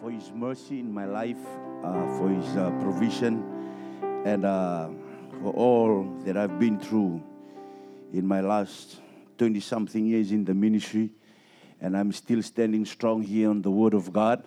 [0.00, 1.44] for His mercy in my life,
[1.84, 3.44] uh, for His uh, provision,
[4.24, 4.88] and uh,
[5.42, 7.22] for all that I've been through
[8.12, 9.00] in my last
[9.38, 11.10] 20 something years in the ministry.
[11.80, 14.44] And I'm still standing strong here on the Word of God.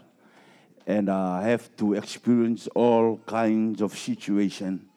[0.86, 4.88] And uh, I have to experience all kinds of situation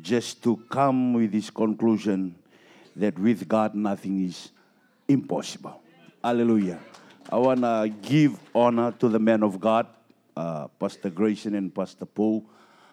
[0.00, 2.34] just to come with this conclusion
[2.96, 4.50] that with God nothing is
[5.08, 5.80] impossible.
[6.22, 6.78] Hallelujah.
[7.32, 9.86] I want to give honor to the man of God,
[10.36, 12.44] uh, Pastor Grayson and Pastor Paul,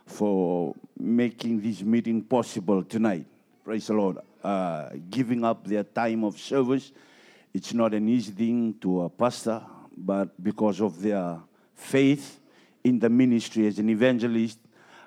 [0.06, 3.26] for making this meeting possible tonight.
[3.66, 4.20] Praise the Lord.
[4.42, 6.94] Uh, giving up their time of service.
[7.54, 9.62] It's not an easy thing to a pastor,
[9.98, 11.38] but because of their
[11.76, 12.40] faith
[12.86, 14.58] in the ministry as an evangelist,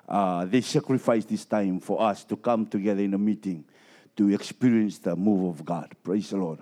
[0.07, 3.65] uh, they sacrifice this time for us to come together in a meeting
[4.15, 5.91] to experience the move of God.
[6.03, 6.59] Praise the Lord.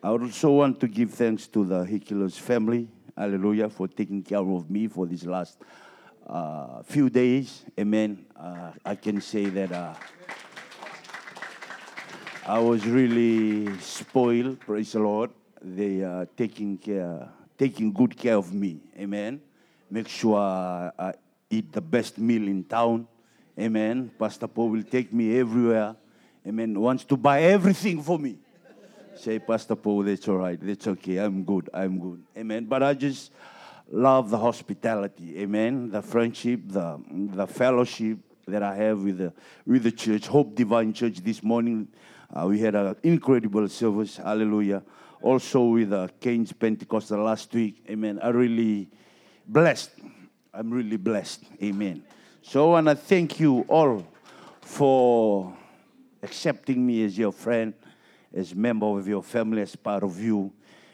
[0.00, 4.70] I also want to give thanks to the Hikilos family, hallelujah, for taking care of
[4.70, 5.58] me for these last
[6.24, 7.64] uh, few days.
[7.76, 8.24] Amen.
[8.36, 9.94] Uh, I can say that uh,
[12.46, 15.30] I was really spoiled, praise the Lord.
[15.60, 18.78] They are taking care, taking good care of me.
[18.96, 19.40] Amen.
[19.90, 21.14] Make sure I
[21.50, 23.08] eat the best meal in town.
[23.58, 24.12] Amen.
[24.16, 25.96] Pastor Paul will take me everywhere.
[26.46, 26.78] Amen.
[26.78, 28.38] Wants to buy everything for me.
[29.18, 30.58] Say, Pastor Paul, that's all right.
[30.60, 31.16] That's okay.
[31.18, 31.68] I'm good.
[31.74, 32.22] I'm good.
[32.36, 32.66] Amen.
[32.66, 33.32] But I just
[33.90, 35.40] love the hospitality.
[35.40, 35.90] Amen.
[35.90, 39.32] The friendship, the, the fellowship that I have with the,
[39.66, 40.26] with the church.
[40.26, 41.88] Hope Divine Church this morning.
[42.32, 44.18] Uh, we had an incredible service.
[44.18, 44.82] Hallelujah.
[45.20, 47.84] Also with uh, Cairns Pentecostal last week.
[47.90, 48.20] Amen.
[48.22, 48.88] I really
[49.46, 49.90] blessed.
[50.54, 51.44] I'm really blessed.
[51.62, 52.02] Amen.
[52.42, 54.06] So I want to thank you all
[54.60, 55.54] for
[56.22, 57.74] accepting me as your friend,
[58.38, 60.52] as member of your family, as part of you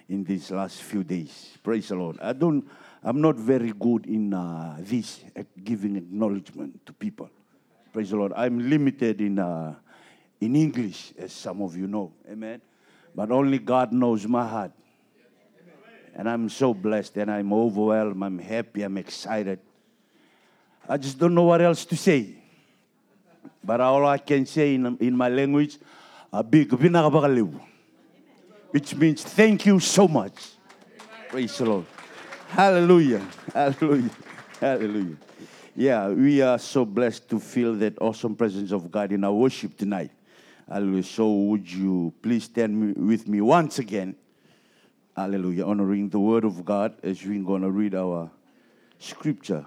[0.09, 1.57] in these last few days.
[1.63, 2.19] Praise the Lord.
[2.21, 2.67] I don't.
[3.03, 7.29] I'm not very good in uh, this at giving acknowledgement to people.
[7.93, 8.33] Praise the Lord.
[8.35, 9.75] I'm limited in uh,
[10.41, 12.13] in English, as some of you know.
[12.31, 12.61] Amen.
[13.15, 14.73] But only God knows my heart.
[16.17, 18.23] And I'm so blessed and I'm overwhelmed.
[18.23, 18.83] I'm happy.
[18.83, 19.59] I'm excited.
[20.89, 22.37] I just don't know what else to say.
[23.65, 25.79] But all I can say in, in my language,
[26.43, 26.73] big
[28.71, 30.33] which means thank you so much.
[31.29, 31.87] Praise the Lord.
[32.49, 33.23] Hallelujah.
[33.53, 34.11] Hallelujah.
[34.61, 35.17] Hallelujah.
[35.77, 39.77] Yeah, we are so blessed to feel that awesome presence of God in our worship
[39.77, 40.11] tonight.
[40.69, 41.03] Hallelujah.
[41.03, 44.17] So, would you please stand with me once again?
[45.17, 45.67] Hallelujah.
[45.67, 48.31] Honoring the word of God as we're going to read our
[48.99, 49.65] scripture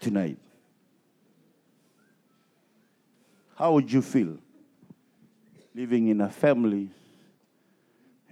[0.00, 0.38] tonight.
[3.56, 4.38] How would you feel
[5.76, 6.88] living in a family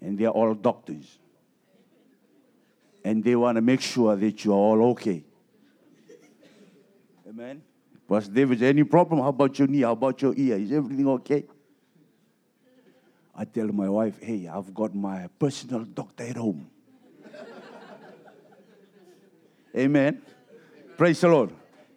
[0.01, 1.19] and they're all doctors?
[3.05, 5.23] And they want to make sure that you're all okay.
[7.29, 7.63] Amen.
[8.09, 9.21] Pastor David, any problem?
[9.21, 9.83] How about your knee?
[9.83, 10.57] How about your ear?
[10.57, 11.45] Is everything okay?
[13.37, 16.71] I tell my wife, hey, I've got my personal doctor at home.
[19.77, 20.23] Amen.
[20.97, 21.51] Praise the Lord.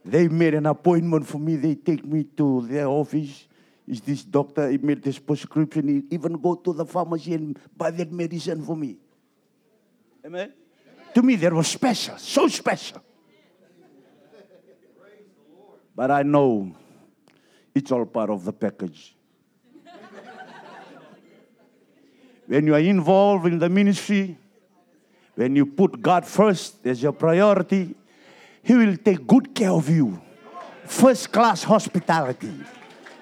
[0.04, 1.56] They made an appointment for me.
[1.58, 3.46] They take me to their office.
[3.88, 4.70] Is this doctor?
[4.70, 5.88] He made this prescription.
[5.88, 8.98] He even go to the pharmacy and buy that medicine for me.
[10.26, 10.52] Amen.
[11.14, 13.02] To me, that was special, so special.
[15.96, 16.76] But I know
[17.74, 19.16] it's all part of the package.
[22.46, 24.38] when you are involved in the ministry,
[25.36, 27.96] when you put God first as your priority,
[28.62, 30.22] He will take good care of you.
[30.86, 32.52] First class hospitality.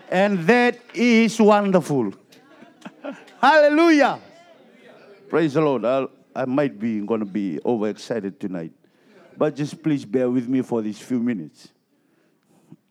[0.10, 2.14] And that is wonderful.
[3.42, 4.20] Hallelujah.
[5.30, 5.86] Praise the Lord.
[5.86, 8.72] I'll, I might be going to be overexcited tonight.
[9.38, 11.70] But just please bear with me for these few minutes.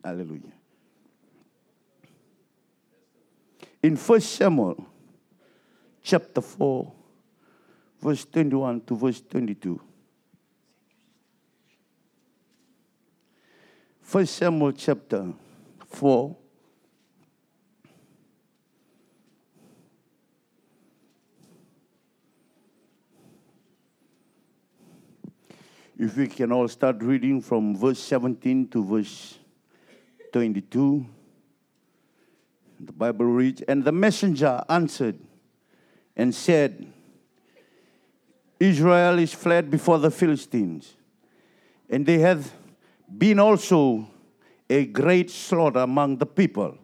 [0.03, 0.51] Hallelujah.
[3.81, 4.85] In 1 Samuel
[6.01, 6.93] chapter 4,
[8.01, 9.81] verse 21 to verse 22.
[14.11, 15.33] 1 Samuel chapter
[15.87, 16.37] 4.
[25.97, 29.39] If we can all start reading from verse 17 to verse
[30.33, 31.05] 22,
[32.81, 35.17] the Bible reads And the messenger answered
[36.17, 36.85] and said,
[38.59, 40.95] Israel is fled before the Philistines,
[41.89, 42.51] and they have
[43.17, 44.05] been also
[44.69, 46.77] a great slaughter among the people.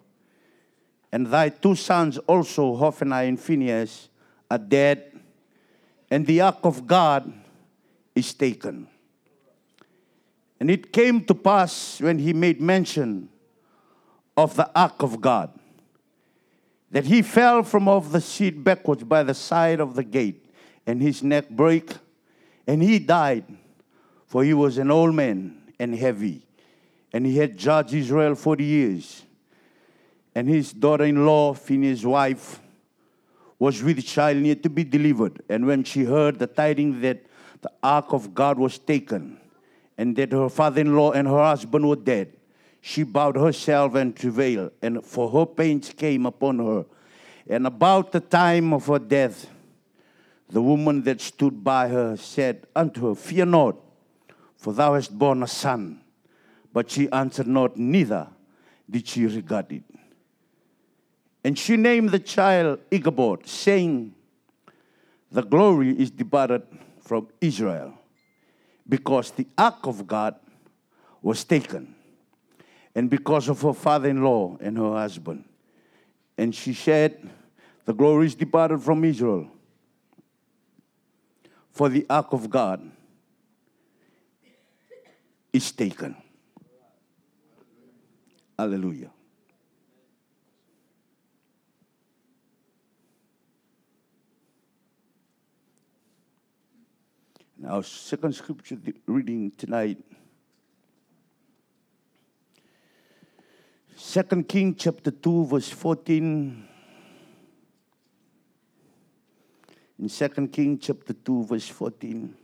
[1.12, 4.08] And thy two sons also, Hophni and Phinehas,
[4.50, 5.20] are dead,
[6.10, 7.34] and the ark of God
[8.16, 8.88] is taken.
[10.62, 13.30] And it came to pass when he made mention
[14.38, 15.50] of the ark of God
[16.92, 20.46] that he fell from off the seat backwards by the side of the gate,
[20.86, 21.98] and his neck broke,
[22.68, 23.44] and he died,
[24.28, 26.46] for he was an old man and heavy,
[27.12, 29.24] and he had judged Israel forty years.
[30.36, 32.60] And his daughter in law, Phinehas' wife,
[33.58, 35.42] was with child near to be delivered.
[35.50, 37.26] And when she heard the tidings that
[37.62, 39.40] the ark of God was taken,
[40.02, 42.34] and that her father in law and her husband were dead,
[42.82, 46.86] she bowed herself and travailed, and for her pains came upon her.
[47.48, 49.48] And about the time of her death,
[50.50, 53.76] the woman that stood by her said unto her, Fear not,
[54.58, 56.02] for thou hast borne a son.
[56.74, 58.28] But she answered not, neither
[58.90, 59.84] did she regard it.
[61.44, 64.16] And she named the child Ichabod, saying,
[65.32, 66.64] The glory is departed
[67.02, 68.01] from Israel,
[68.92, 70.36] because the ark of God
[71.22, 71.96] was taken
[72.94, 75.46] and because of her father in law and her husband.
[76.38, 77.30] And she said,
[77.86, 79.48] The glory is departed from Israel,
[81.72, 82.82] for the ark of God
[85.54, 86.18] is taken.
[88.60, 89.12] Hallelujah.
[97.62, 98.76] Now, second scripture
[99.06, 100.00] reading tonight.
[103.96, 106.68] Second King chapter 2 verse 14
[110.00, 112.36] in Second King chapter 2 verse 14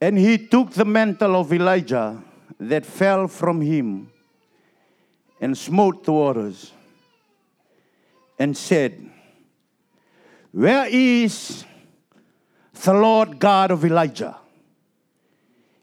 [0.00, 2.22] And he took the mantle of Elijah
[2.60, 4.08] that fell from him
[5.40, 6.70] and smote the waters
[8.38, 9.10] and said
[10.54, 11.64] Where is
[12.84, 14.36] the Lord God of Elijah?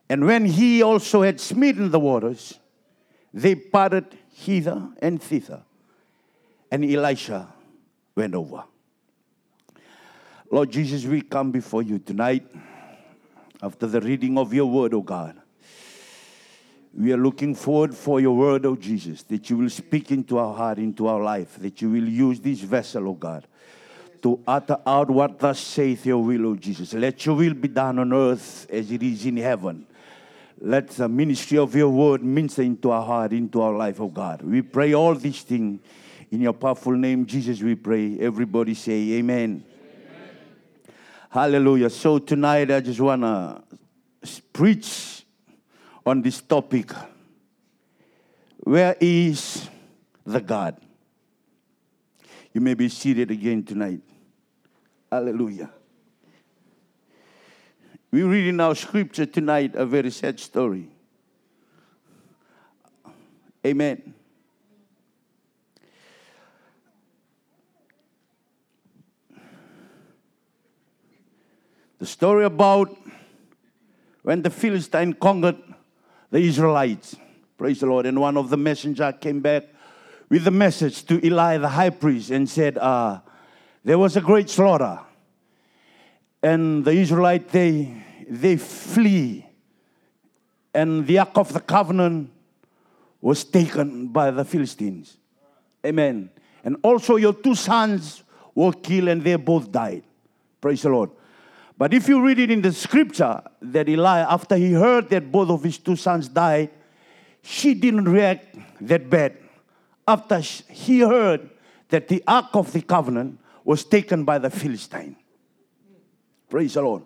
[0.10, 2.58] And when he also had smitten the waters,
[3.34, 5.64] they parted hither and thither.
[6.72, 7.50] And Elisha
[8.16, 8.64] went over.
[10.50, 12.46] Lord Jesus, we come before you tonight
[13.62, 15.36] after the reading of your word, O oh God.
[16.98, 20.38] We are looking forward for your word, O oh Jesus, that you will speak into
[20.38, 23.46] our heart, into our life, that you will use this vessel, O oh God,
[24.22, 26.94] to utter out what thus saith your will, O Jesus.
[26.94, 29.86] Let your will be done on earth as it is in heaven.
[30.60, 34.44] Let the ministry of your word minister into our heart, into our life, oh God.
[34.44, 35.80] We pray all these things
[36.30, 38.18] in your powerful name, Jesus, we pray.
[38.20, 39.66] Everybody say amen.
[39.66, 39.66] amen.
[41.30, 41.90] Hallelujah.
[41.90, 43.64] So tonight I just want to
[44.54, 45.26] preach
[46.06, 46.92] on this topic.
[48.60, 49.68] Where is
[50.26, 50.78] the God?
[52.54, 54.02] You may be seated again tonight.
[55.12, 55.70] Hallelujah.
[58.12, 60.88] We read in our scripture tonight a very sad story.
[63.66, 64.14] Amen.
[72.00, 72.98] The story about
[74.24, 75.58] when the Philistine conquered
[76.32, 77.16] the Israelites.
[77.58, 78.06] Praise the Lord.
[78.06, 79.66] And one of the messengers came back
[80.30, 83.20] with a message to Eli the high priest and said, uh,
[83.84, 85.00] There was a great slaughter
[86.44, 87.94] and the Israelite they
[88.30, 89.46] they flee,
[90.74, 92.32] and the ark of the covenant
[93.20, 95.18] was taken by the Philistines.
[95.86, 96.30] Amen.
[96.64, 98.24] And also your two sons
[98.56, 100.04] were killed, and they both died.
[100.62, 101.10] Praise the Lord.
[101.78, 105.50] But if you read it in the scripture, that Eli, after he heard that both
[105.50, 106.70] of his two sons died,
[107.42, 109.38] she didn't react that bad.
[110.08, 111.50] After he heard
[111.90, 115.16] that the ark of the covenant was taken by the Philistine.
[116.50, 117.04] Praise the Lord.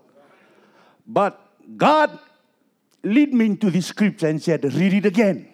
[1.06, 1.40] But
[1.78, 2.18] God
[3.04, 5.48] led me into the scripture and said, read it again.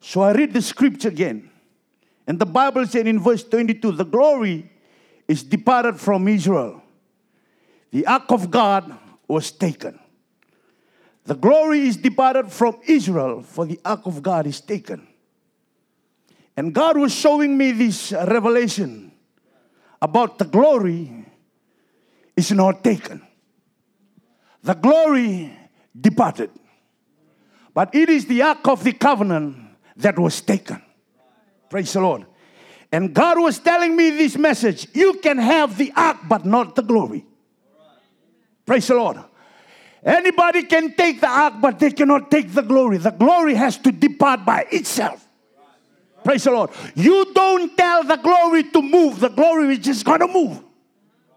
[0.00, 1.50] So I read the scripture again.
[2.26, 4.70] And the Bible said in verse 22, the glory
[5.28, 6.82] is departed from Israel.
[7.90, 9.98] The ark of God was taken.
[11.24, 15.06] The glory is departed from Israel, for the ark of God is taken.
[16.56, 19.11] And God was showing me this revelation
[20.02, 21.24] about the glory
[22.36, 23.22] is not taken.
[24.62, 25.56] The glory
[25.98, 26.50] departed.
[27.72, 29.56] But it is the ark of the covenant
[29.96, 30.82] that was taken.
[31.70, 32.26] Praise the Lord.
[32.90, 36.82] And God was telling me this message you can have the ark, but not the
[36.82, 37.24] glory.
[38.66, 39.18] Praise the Lord.
[40.04, 42.98] Anybody can take the ark, but they cannot take the glory.
[42.98, 45.26] The glory has to depart by itself.
[46.24, 46.70] Praise the Lord.
[46.94, 50.62] You don't tell the glory to move, the glory is just going to move.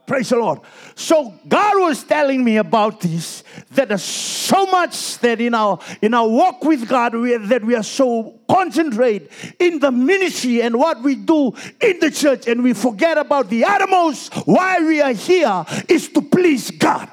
[0.06, 0.60] Praise the Lord.
[0.94, 6.14] So God was telling me about this that there's so much that in our in
[6.14, 11.02] our walk with God we, that we are so concentrate in the ministry and what
[11.02, 15.66] we do in the church and we forget about the uttermost why we are here
[15.90, 17.10] is to please God.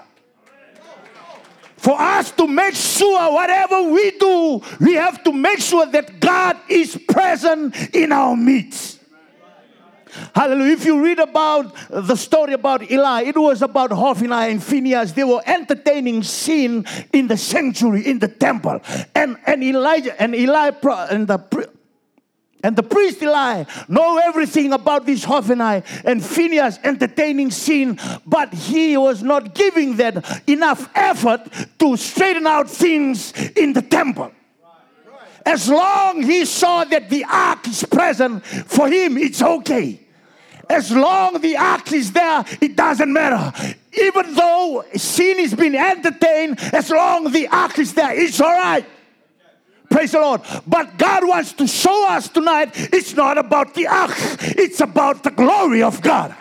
[1.83, 6.57] For us to make sure whatever we do, we have to make sure that God
[6.69, 9.01] is present in our midst.
[10.33, 10.75] Hallelujah.
[10.75, 15.15] If you read about the story about Eli, it was about Hophni and Phinehas.
[15.15, 18.81] They were entertaining sin in the sanctuary, in the temple.
[19.17, 20.71] And, and Elijah and Eli
[21.11, 21.69] and the
[22.63, 28.97] and the priest Eli know everything about this Hophni and Phinehas entertaining sin, but he
[28.97, 31.41] was not giving them enough effort
[31.79, 34.33] to straighten out things in the temple.
[35.45, 39.99] As long he saw that the ark is present, for him it's okay.
[40.71, 43.53] As long the ark is there, it doesn't matter.
[44.01, 48.87] Even though sin is being entertained, as long the ark is there, it's all right.
[49.93, 50.41] Praise the Lord.
[50.67, 55.31] But God wants to show us tonight it's not about the ark, it's about the
[55.31, 56.35] glory of God.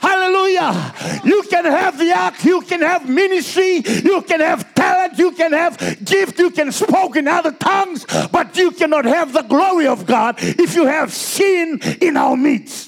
[0.00, 0.94] Hallelujah.
[1.24, 5.52] You can have the ark, you can have ministry, you can have talent, you can
[5.52, 10.06] have gift, you can speak in other tongues, but you cannot have the glory of
[10.06, 12.87] God if you have sin in our midst.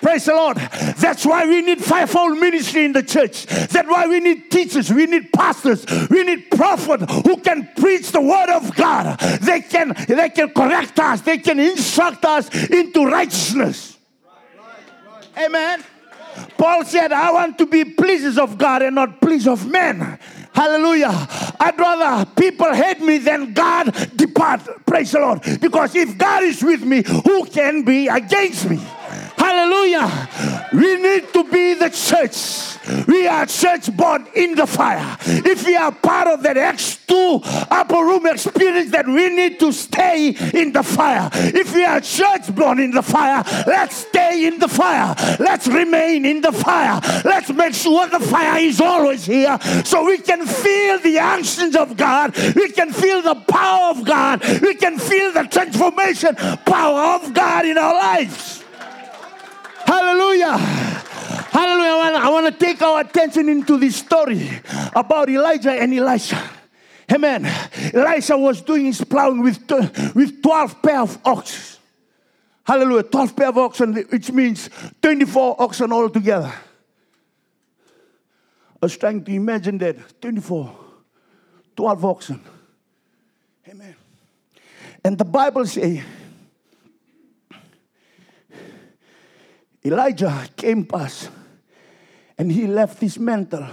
[0.00, 0.56] Praise the Lord.
[0.56, 3.46] That's why we need fivefold ministry in the church.
[3.46, 8.20] That's why we need teachers, we need pastors, we need prophets who can preach the
[8.20, 9.18] word of God.
[9.40, 13.96] They can they can correct us, they can instruct us into righteousness.
[15.36, 15.84] Amen.
[16.56, 20.18] Paul said, I want to be pleasers of God and not pleasers of men.
[20.54, 21.28] Hallelujah.
[21.60, 24.62] I'd rather people hate me than God depart.
[24.86, 25.42] Praise the Lord.
[25.60, 28.80] Because if God is with me, who can be against me?
[29.36, 30.68] Hallelujah.
[30.72, 33.06] We need to be the church.
[33.06, 35.16] We are church born in the fire.
[35.26, 39.72] If we are part of that Acts 2 upper room experience, that we need to
[39.72, 41.28] stay in the fire.
[41.32, 45.14] If we are church born in the fire, let's stay in the fire.
[45.38, 47.00] Let's remain in the fire.
[47.24, 51.96] Let's make sure the fire is always here so we can feel the actions of
[51.96, 52.36] God.
[52.54, 54.42] We can feel the power of God.
[54.60, 58.64] We can feel the transformation power of God in our lives.
[59.88, 60.58] Hallelujah.
[61.48, 62.18] Hallelujah.
[62.20, 64.50] I want, to take our attention into this story
[64.94, 66.38] about Elijah and Elisha.
[67.10, 67.46] Amen.
[67.94, 69.58] Elisha was doing his plowing with,
[70.14, 71.80] with 12 pair of oxen.
[72.64, 73.04] Hallelujah.
[73.04, 74.68] 12 pair of oxen, which means
[75.00, 76.52] 24 oxen all together.
[77.82, 80.76] I was trying to imagine that 24,
[81.74, 82.42] 12 oxen.
[83.66, 83.96] Amen.
[85.02, 86.02] And the Bible says
[89.84, 91.30] Elijah came past
[92.36, 93.66] and he left his mantle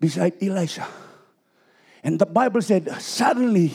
[0.00, 0.86] beside Elisha.
[2.02, 3.72] And the Bible said, suddenly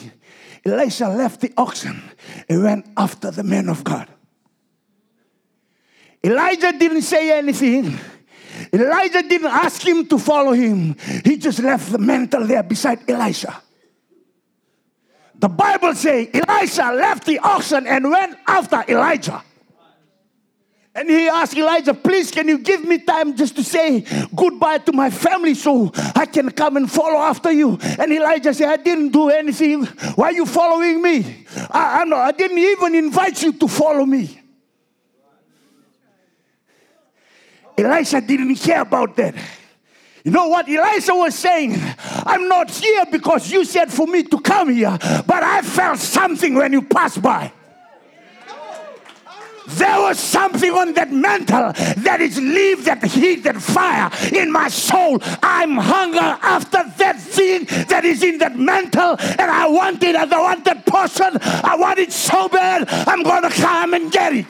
[0.64, 2.02] Elisha left the oxen
[2.48, 4.08] and went after the man of God.
[6.22, 7.98] Elijah didn't say anything.
[8.72, 10.96] Elijah didn't ask him to follow him.
[11.24, 13.62] He just left the mantle there beside Elisha.
[15.34, 19.42] The Bible says Elisha left the oxen and went after Elijah.
[20.96, 24.92] And he asked Elijah, please, can you give me time just to say goodbye to
[24.92, 27.76] my family so I can come and follow after you?
[27.98, 29.86] And Elijah said, I didn't do anything.
[30.14, 31.46] Why are you following me?
[31.70, 34.40] I, I, I didn't even invite you to follow me.
[37.76, 39.34] Elisha didn't care about that.
[40.22, 41.76] You know what Elisha was saying?
[42.24, 44.96] I'm not here because you said for me to come here,
[45.26, 47.52] but I felt something when you passed by.
[49.66, 54.68] There was something on that mantle that is leave that heat, that fire in my
[54.68, 55.18] soul.
[55.42, 60.30] I'm hunger after that thing that is in that mantle, and I want it as
[60.32, 61.38] I want that person.
[61.42, 64.46] I want it so bad, I'm gonna come and get it.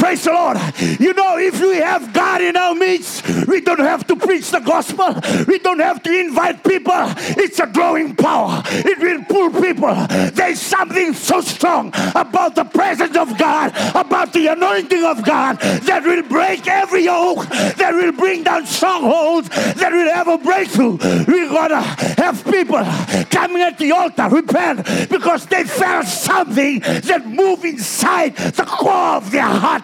[0.00, 0.56] Praise the Lord.
[0.98, 4.60] You know, if we have God in our midst, we don't have to preach the
[4.60, 5.14] gospel.
[5.46, 6.94] We don't have to invite people.
[7.36, 8.62] It's a drawing power.
[8.66, 9.94] It will pull people.
[10.32, 16.02] There's something so strong about the presence of God, about the anointing of God that
[16.02, 20.96] will break every yoke, that will bring down strongholds, that will have a breakthrough.
[21.28, 22.82] We're gonna have people
[23.30, 29.30] coming at the altar, repent, because they felt something that moved inside the core of
[29.30, 29.82] their heart.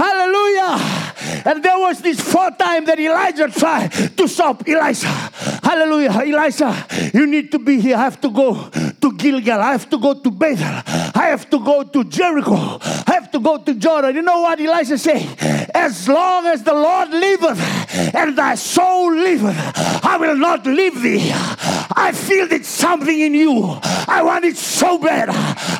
[0.00, 0.80] Hallelujah.
[1.44, 5.08] And there was this fourth time that Elijah tried to stop Elisha.
[5.62, 6.10] Hallelujah.
[6.10, 7.96] Elisha, you need to be here.
[7.96, 9.60] I have to go to Gilgal.
[9.60, 10.82] I have to go to Bethel.
[11.14, 12.78] I have to go to Jericho.
[12.80, 14.14] I to go to Jordan.
[14.16, 15.36] You know what Elijah said?
[15.74, 17.60] As long as the Lord liveth
[18.14, 19.56] and thy soul liveth,
[20.04, 21.30] I will not leave thee.
[21.32, 23.78] I feel that something in you.
[24.08, 25.28] I want it so bad.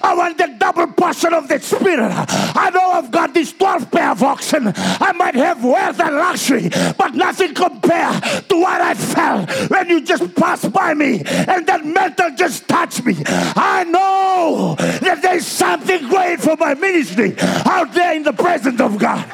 [0.02, 2.00] I want the double portion of that spirit.
[2.00, 4.72] I know I've got these 12 pair of oxen.
[4.76, 10.02] I might have wealth and luxury, but nothing compared to what I felt when you
[10.02, 13.16] just passed by me and that mental just touched me.
[13.26, 18.98] I know that there's something great for my ministry out there in the presence of
[18.98, 19.24] God.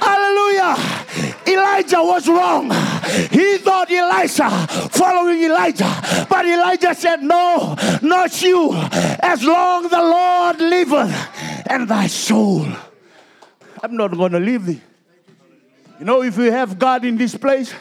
[0.00, 0.76] Hallelujah.
[1.46, 2.70] Elijah was wrong.
[3.30, 4.50] He thought Elisha
[4.90, 6.26] following Elijah.
[6.28, 8.70] But Elijah said, No, not you.
[8.74, 12.66] As long the Lord liveth and thy soul.
[13.82, 14.80] I'm not going to leave thee.
[15.98, 17.74] You know, if we have God in this place,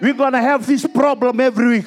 [0.00, 1.86] we're going to have this problem every week.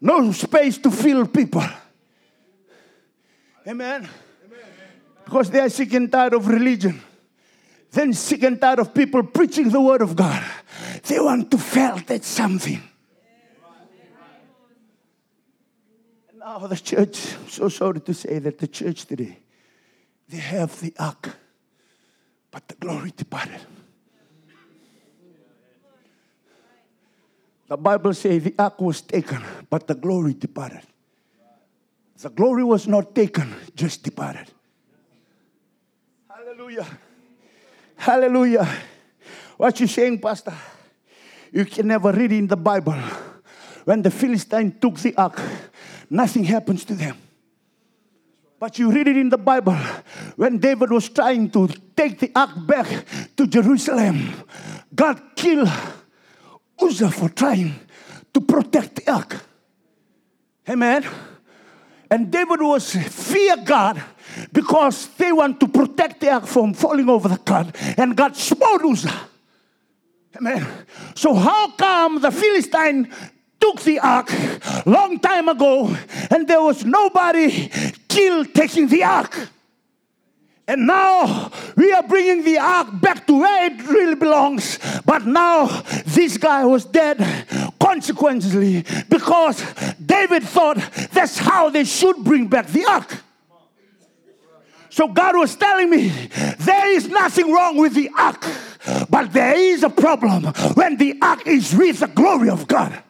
[0.00, 1.64] No space to fill people.
[3.66, 4.08] Amen.
[5.24, 7.00] Because they are sick and tired of religion.
[7.90, 10.44] Then sick and tired of people preaching the word of God.
[11.04, 12.80] They want to felt that something.
[16.28, 19.38] And now the church, I'm so sorry to say that the church today,
[20.28, 21.36] they have the ark,
[22.50, 23.60] but the glory departed.
[27.68, 30.82] The Bible says the ark was taken, but the glory departed.
[32.18, 34.46] The glory was not taken, just departed.
[36.30, 36.86] Hallelujah.
[37.96, 38.68] Hallelujah.
[39.56, 40.54] What you saying, Pastor?
[41.52, 42.96] You can never read in the Bible.
[43.84, 45.40] When the Philistine took the ark,
[46.08, 47.16] nothing happens to them.
[48.58, 49.76] But you read it in the Bible
[50.36, 52.86] when David was trying to take the ark back
[53.36, 54.32] to Jerusalem,
[54.94, 55.68] God killed
[56.80, 57.74] Uzzah for trying
[58.34, 59.36] to protect the ark.
[60.68, 61.06] Amen.
[62.10, 64.02] And David was fear God
[64.52, 67.76] because they want to protect the ark from falling over the flood.
[67.96, 69.20] And God smote Uzzah.
[70.36, 70.66] Amen.
[71.14, 73.10] So how come the Philistine
[73.58, 74.30] took the ark
[74.84, 75.96] long time ago
[76.30, 77.70] and there was nobody
[78.08, 79.48] killed taking the ark?
[80.68, 84.78] And now we are bringing the ark back to where it really belongs.
[85.04, 85.66] But now
[86.04, 87.18] this guy was dead
[87.78, 89.64] consequently because
[90.04, 90.78] David thought
[91.12, 93.22] that's how they should bring back the ark.
[94.90, 96.08] So God was telling me
[96.58, 98.44] there is nothing wrong with the ark,
[99.08, 103.02] but there is a problem when the ark is with the glory of God.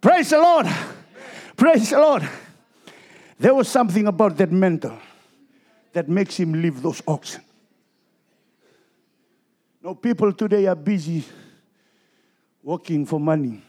[0.00, 0.68] Praise the Lord.
[1.56, 2.26] Praise the Lord.
[3.38, 4.98] There was something about that mentor
[5.94, 7.42] that makes him leave those oxen.
[9.82, 11.24] No, people today are busy
[12.62, 13.62] working for money.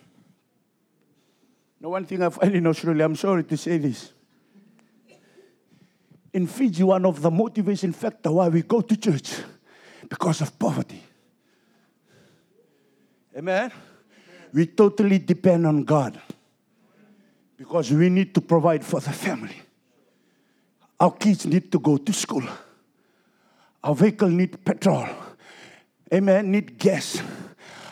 [1.79, 4.11] Now, one thing I find in Australia, I'm sorry to say this.
[6.33, 9.33] In Fiji, one of the motivation factor why we go to church
[10.09, 11.01] because of poverty.
[13.37, 13.71] Amen.
[14.53, 16.19] We totally depend on God
[17.57, 19.64] because we need to provide for the family.
[20.99, 22.43] Our kids need to go to school.
[23.83, 25.07] Our vehicle need petrol.
[26.13, 26.51] Amen.
[26.51, 27.21] Need gas.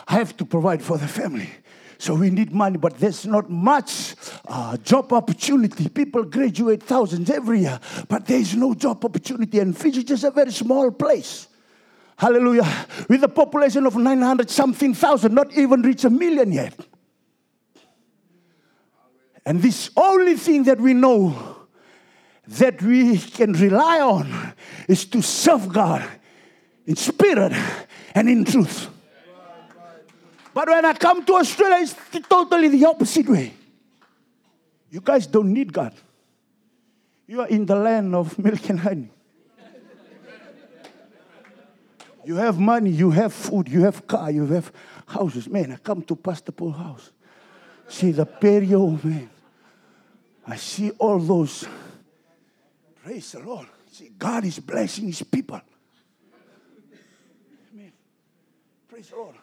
[0.08, 1.50] I have to provide for the family.
[1.98, 4.14] So we need money, but there's not much
[4.46, 5.88] uh, job opportunity.
[5.88, 9.60] People graduate thousands every year, but there is no job opportunity.
[9.60, 11.48] And Fiji is just a very small place.
[12.16, 12.86] Hallelujah.
[13.08, 16.78] With a population of 900 something thousand, not even reach a million yet.
[19.46, 21.53] And this only thing that we know
[22.46, 24.54] that we can rely on
[24.88, 26.06] is to serve God
[26.86, 27.52] in spirit
[28.14, 28.88] and in truth.
[30.52, 33.52] But when I come to Australia, it's totally the opposite way.
[34.90, 35.92] You guys don't need God.
[37.26, 39.10] You are in the land of milk and honey.
[42.24, 44.72] You have money, you have food, you have car, you have
[45.06, 45.48] houses.
[45.48, 47.10] Man, I come to Pastor Paul's house.
[47.88, 49.28] See the patio, man.
[50.46, 51.66] I see all those
[53.04, 53.66] Praise the Lord.
[53.92, 55.60] See, God is blessing his people.
[57.74, 57.92] Amen.
[58.88, 59.34] Praise the Lord.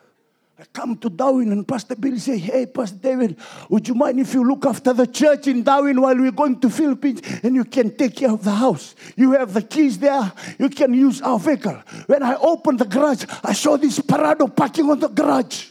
[0.60, 3.38] I come to Darwin and Pastor Bill say, Hey, Pastor David,
[3.70, 6.72] would you mind if you look after the church in Darwin while we're going to
[6.72, 8.96] Philippines and you can take care of the house?
[9.16, 11.82] You have the keys there, you can use our vehicle.
[12.08, 15.71] When I opened the garage, I saw this Prado parking on the garage.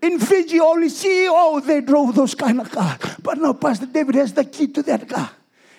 [0.00, 2.98] In Fiji, only CEO, they drove those kind of cars.
[3.22, 5.30] But now Pastor David has the key to that car.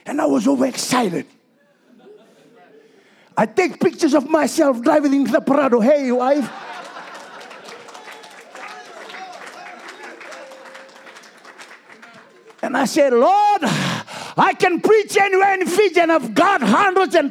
[0.05, 1.25] And I was overexcited.
[3.38, 5.79] I take pictures of myself driving in the Prado.
[5.79, 6.49] Hey, wife.
[12.62, 16.60] And I said, Lord, I can preach anywhere in Fiji, and I've got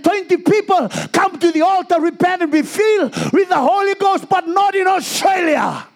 [0.02, 4.48] twenty people come to the altar, repent, and be filled with the Holy Ghost, but
[4.48, 5.86] not in Australia.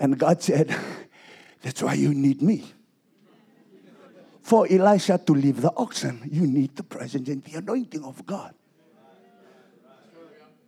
[0.00, 0.74] And God said,
[1.62, 2.64] That's why you need me.
[4.42, 8.54] For Elisha to leave the oxen, you need the presence and the anointing of God.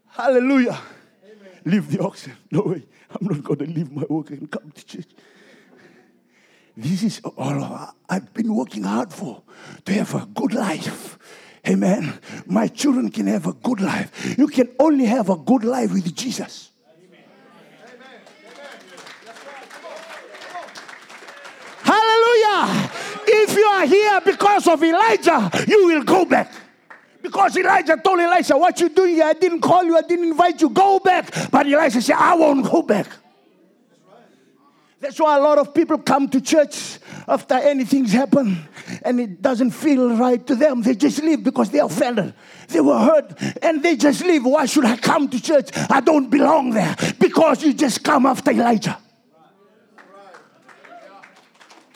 [0.07, 0.79] Hallelujah.
[1.65, 2.37] Leave the oxen.
[2.51, 2.85] No way.
[3.11, 5.09] I'm not going to leave my work and come to church.
[6.77, 9.43] This is all I've been working hard for
[9.85, 11.19] to have a good life.
[11.67, 12.19] Amen.
[12.47, 14.37] My children can have a good life.
[14.37, 16.72] You can only have a good life with Jesus.
[23.25, 26.53] If you are here because of Elijah, you will go back.
[27.23, 29.25] Because Elijah told Elisha, What you doing here?
[29.25, 31.51] I didn't call you, I didn't invite you, go back.
[31.51, 33.07] But Elisha said, I won't go back.
[35.03, 38.57] That's why a lot of people come to church after anything's happened
[39.05, 40.81] and it doesn't feel right to them.
[40.83, 42.35] They just leave because they are offended.
[42.69, 44.45] They were hurt and they just leave.
[44.45, 45.71] Why should I come to church?
[45.91, 48.97] I don't belong there because you just come after Elijah.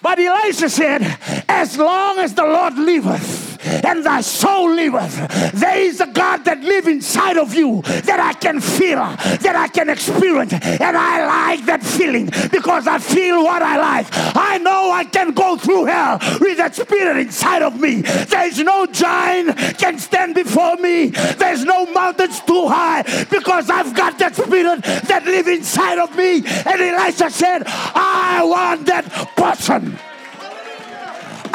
[0.06, 1.02] But Elisha said,
[1.48, 3.35] As long as the Lord liveth,
[3.66, 5.52] and thy soul liveth.
[5.54, 9.68] There is a God that lives inside of you that I can feel, that I
[9.68, 10.52] can experience.
[10.52, 14.06] And I like that feeling because I feel what I like.
[14.36, 18.02] I know I can go through hell with that spirit inside of me.
[18.02, 21.08] There is no giant can stand before me.
[21.08, 26.36] There's no mountains too high because I've got that spirit that lives inside of me.
[26.36, 29.04] And Elisha said, I want that
[29.36, 29.98] person.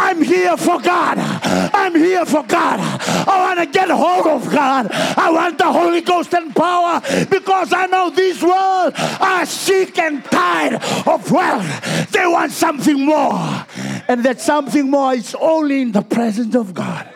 [0.02, 1.18] I'm here for God.
[1.20, 2.80] I'm here for God.
[2.80, 4.88] I want to get hold of God.
[4.92, 10.24] I want the Holy Ghost and power because I know this world are sick and
[10.26, 12.12] tired of wealth.
[12.12, 13.66] They want something more.
[14.08, 17.08] And that something more is only in the presence of God.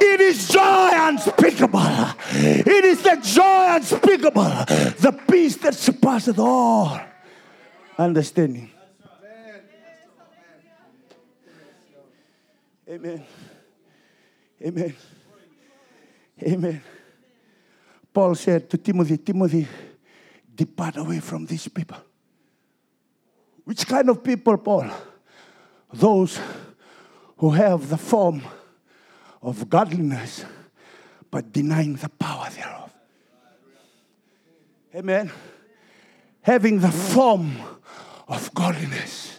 [0.00, 1.80] It is joy unspeakable.
[2.30, 4.44] It is the joy unspeakable,
[5.00, 7.00] the peace that surpasses all
[7.98, 8.70] understanding.
[12.88, 13.24] Amen.
[14.62, 14.94] Amen.
[16.42, 16.82] Amen.
[18.14, 19.68] Paul said to Timothy, Timothy,
[20.54, 21.98] depart away from these people.
[23.64, 24.90] Which kind of people, Paul?
[25.92, 26.40] Those
[27.36, 28.42] who have the form
[29.42, 30.44] of godliness
[31.30, 32.92] but denying the power thereof.
[34.94, 35.30] Amen.
[36.40, 37.54] Having the form
[38.26, 39.37] of godliness.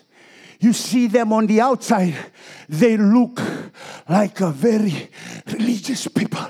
[0.59, 2.15] You see them on the outside,
[2.67, 3.41] they look
[4.07, 5.09] like a very
[5.47, 6.45] religious people.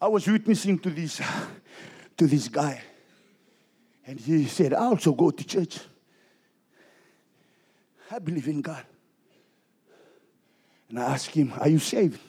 [0.00, 1.20] I was witnessing to this,
[2.16, 2.82] to this guy,
[4.06, 5.78] and he said, I also go to church.
[8.10, 8.84] I believe in God.
[10.90, 12.20] And I asked him, Are you saved?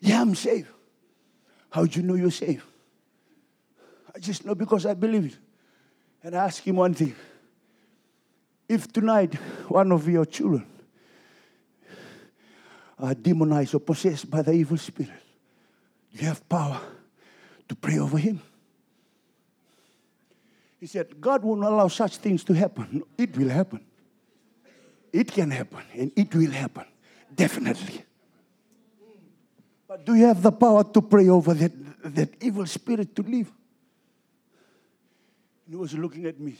[0.00, 0.68] Yeah, I'm saved.
[1.70, 2.62] How do you know you're saved?
[4.14, 5.38] I just know because I believe it.
[6.24, 7.14] And I asked him one thing
[8.66, 9.34] if tonight
[9.68, 10.66] one of your children
[12.98, 15.12] are demonized or possessed by the evil spirit,
[16.12, 16.80] you have power
[17.68, 18.40] to pray over him.
[20.80, 23.02] He said, God won't allow such things to happen.
[23.18, 23.84] It will happen.
[25.12, 26.84] It can happen and it will happen.
[27.34, 28.02] Definitely.
[29.86, 31.72] But do you have the power to pray over that,
[32.14, 33.52] that evil spirit to leave?
[35.68, 36.56] He was looking at me.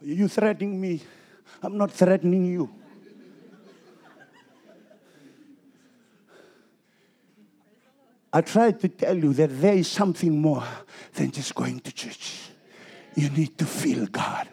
[0.00, 1.02] Are you threatening me?
[1.62, 2.70] I'm not threatening you.
[8.32, 10.64] I tried to tell you that there is something more
[11.14, 12.40] than just going to church.
[13.16, 14.48] You need to feel God.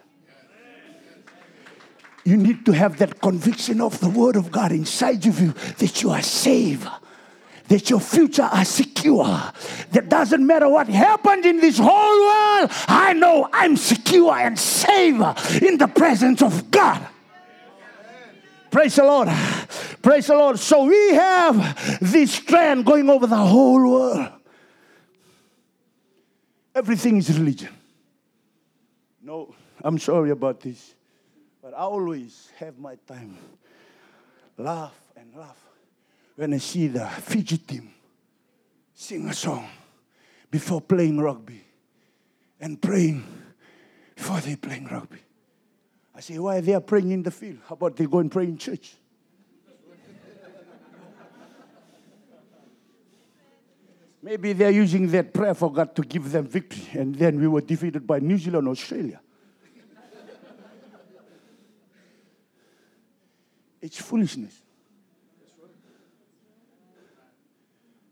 [2.23, 6.01] You need to have that conviction of the Word of God inside of you that
[6.01, 6.87] you are saved
[7.67, 9.25] that your future are secure.
[9.91, 12.34] That doesn't matter what happened in this whole world,
[12.87, 17.07] I know I'm secure and safe in the presence of God.
[18.71, 19.29] Praise the Lord.
[20.01, 20.59] Praise the Lord.
[20.59, 24.29] So we have this trend going over the whole world.
[26.73, 27.73] Everything is religion.
[29.21, 30.93] No, I'm sorry about this,
[31.61, 33.37] but I always have my time.
[34.57, 35.57] Laugh and laugh
[36.35, 37.93] when I see the Fiji team
[38.93, 39.67] sing a song
[40.51, 41.64] before playing rugby
[42.59, 43.23] and praying
[44.15, 45.19] before they playing rugby.
[46.13, 47.59] I say, why they are praying in the field?
[47.67, 48.95] How about they go and pray in church?
[54.21, 57.61] Maybe they're using that prayer for God to give them victory, and then we were
[57.61, 59.19] defeated by New Zealand, Australia.
[63.81, 64.63] It's foolishness.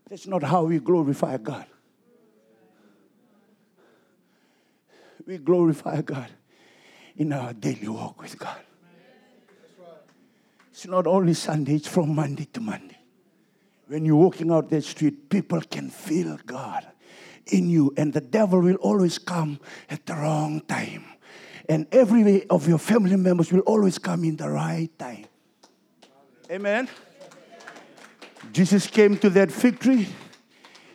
[0.08, 1.66] That's not how we glorify God.
[5.26, 6.30] We glorify God
[7.16, 8.58] in our daily walk with God.
[10.70, 12.98] It's not only Sunday, it's from Monday to Monday.
[13.86, 16.86] When you're walking out that street, people can feel God
[17.46, 21.04] in you, and the devil will always come at the wrong time.
[21.68, 25.26] And every of your family members will always come in the right time.
[26.50, 26.88] Amen.
[28.52, 30.08] Jesus came to that fig tree.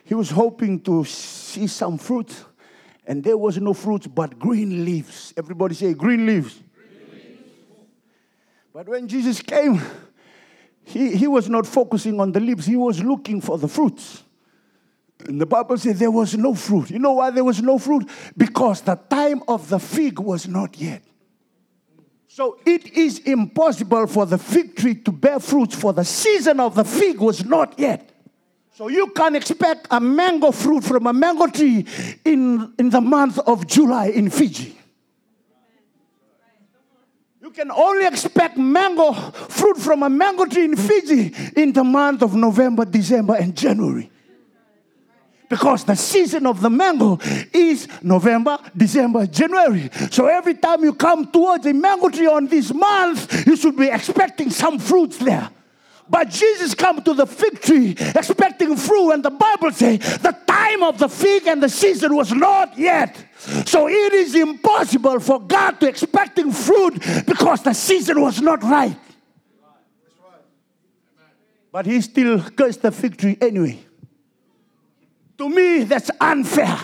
[0.04, 2.34] He was hoping to see some fruit,
[3.10, 5.34] and there was no fruit but green leaves.
[5.36, 6.62] Everybody say, green leaves.
[8.72, 9.82] But when Jesus came,
[10.84, 14.22] he, he was not focusing on the leaves, he was looking for the fruits.
[15.26, 16.90] And the Bible says there was no fruit.
[16.90, 18.08] You know why there was no fruit?
[18.36, 21.02] Because the time of the fig was not yet.
[22.28, 26.76] So it is impossible for the fig tree to bear fruits, for the season of
[26.76, 28.09] the fig was not yet.
[28.80, 31.84] So you can expect a mango fruit from a mango tree
[32.24, 34.74] in, in the month of July in Fiji.
[37.42, 42.22] You can only expect mango fruit from a mango tree in Fiji in the month
[42.22, 44.10] of November, December, and January.
[45.50, 47.18] Because the season of the mango
[47.52, 49.90] is November, December, January.
[50.10, 53.88] So every time you come towards a mango tree on this month, you should be
[53.90, 55.50] expecting some fruits there.
[56.10, 60.82] But Jesus come to the fig tree expecting fruit, and the Bible say the time
[60.82, 63.16] of the fig and the season was not yet.
[63.64, 68.96] So it is impossible for God to expecting fruit because the season was not right.
[71.70, 73.78] But he still cursed the fig tree anyway.
[75.38, 76.76] To me, that's unfair.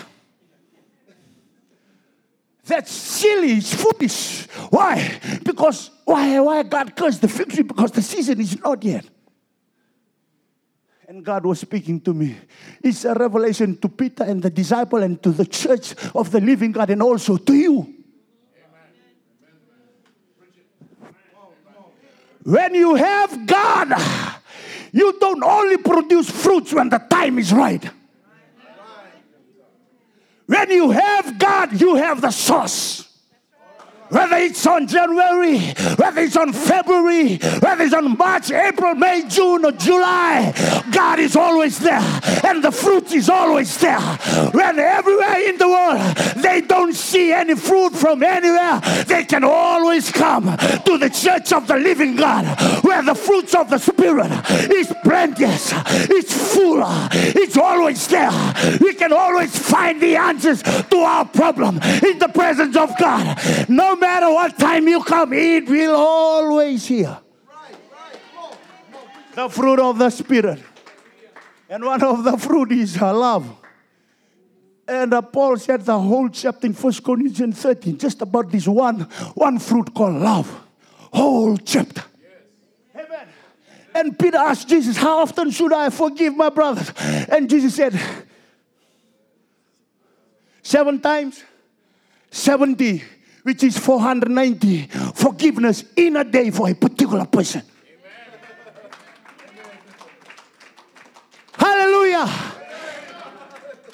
[2.63, 4.45] That's silly, it's foolish.
[4.69, 5.19] Why?
[5.43, 7.63] Because why, why God cursed the fig tree?
[7.63, 9.05] Because the season is not yet.
[11.07, 12.35] And God was speaking to me.
[12.83, 16.73] It's a revelation to Peter and the disciple and to the church of the living
[16.73, 17.93] God and also to you.
[22.43, 23.93] When you have God,
[24.91, 27.89] you don't only produce fruits when the time is right.
[30.45, 33.06] When you have God, you have the source
[34.09, 35.59] whether it's on January,
[35.97, 40.53] whether it's on February, whether it's on March, April, May, June, or July,
[40.91, 43.99] God is always there, and the fruit is always there.
[43.99, 50.11] When everywhere in the world they don't see any fruit from anywhere, they can always
[50.11, 52.45] come to the church of the living God,
[52.83, 54.31] where the fruits of the Spirit
[54.71, 55.73] is plenteous,
[56.09, 58.31] it's full, it's always there.
[58.79, 63.37] We can always find the answers to our problem in the presence of God.
[63.69, 67.17] No matter what time you come, it will always hear.
[69.33, 70.59] The fruit of the Spirit.
[71.69, 73.45] And one of the fruit is love.
[74.87, 79.01] And uh, Paul said the whole chapter in 1 Corinthians 13, just about this one,
[79.35, 80.49] one fruit called love.
[81.11, 82.03] Whole chapter.
[82.95, 83.27] Amen.
[83.93, 86.91] And Peter asked Jesus, How often should I forgive my brothers?
[87.29, 87.99] And Jesus said,
[90.63, 91.43] Seven times,
[92.31, 93.03] 70
[93.47, 97.61] which is 490 forgiveness in a day for a particular person.
[101.53, 102.27] Hallelujah.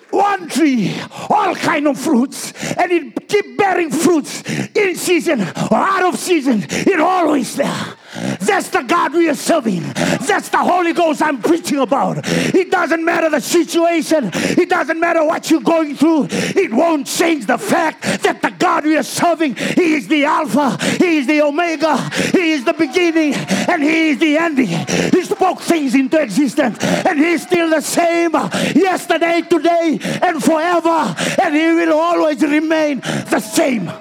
[0.10, 0.96] One tree,
[1.30, 4.42] all kind of fruits, and it keep bearing fruits
[4.76, 6.66] in season or out of season.
[6.68, 7.94] It always there.
[8.40, 9.82] That's the God we are serving.
[9.82, 12.20] That's the Holy Ghost I'm preaching about.
[12.24, 16.28] It doesn't matter the situation, it doesn't matter what you're going through.
[16.30, 20.78] It won't change the fact that the God we are serving, He is the Alpha,
[20.98, 21.98] He is the Omega,
[22.32, 24.68] He is the beginning, and He is the ending.
[24.68, 28.34] He spoke things into existence, and He's still the same
[28.76, 33.92] yesterday, today, and forever, and He will always remain the same.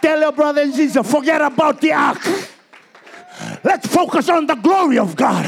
[0.00, 2.24] Tell your brother and sister, forget about the ark.
[3.64, 5.46] Let's focus on the glory of God.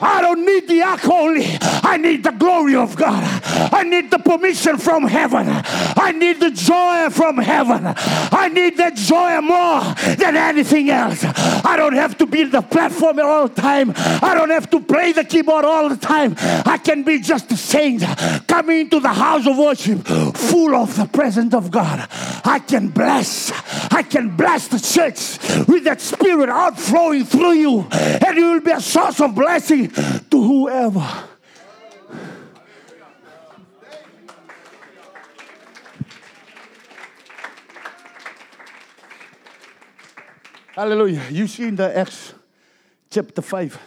[0.00, 1.46] I don't need the ark only.
[1.60, 3.22] I need the glory of God.
[3.72, 5.46] I need the permission from heaven.
[5.48, 7.82] I need the joy from heaven.
[7.86, 9.80] I need that joy more
[10.16, 11.24] than anything else.
[11.24, 13.92] I don't have to be the platform all the time.
[13.96, 16.34] I don't have to play the keyboard all the time.
[16.38, 18.02] I can be just a saint
[18.46, 22.08] coming into the house of worship full of the presence of God.
[22.44, 23.50] I can bless.
[23.92, 27.80] I can bless the church with that spirit outflowing through you.
[27.90, 31.28] And you will be a source of blessing to whoever.
[40.74, 41.22] Hallelujah.
[41.30, 42.32] You see in the Acts
[43.10, 43.78] chapter 5.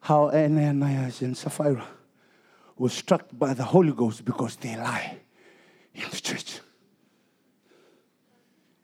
[0.00, 1.86] How Ananias and Sapphira
[2.76, 5.18] were struck by the Holy Ghost because they lie
[5.94, 6.58] in the church.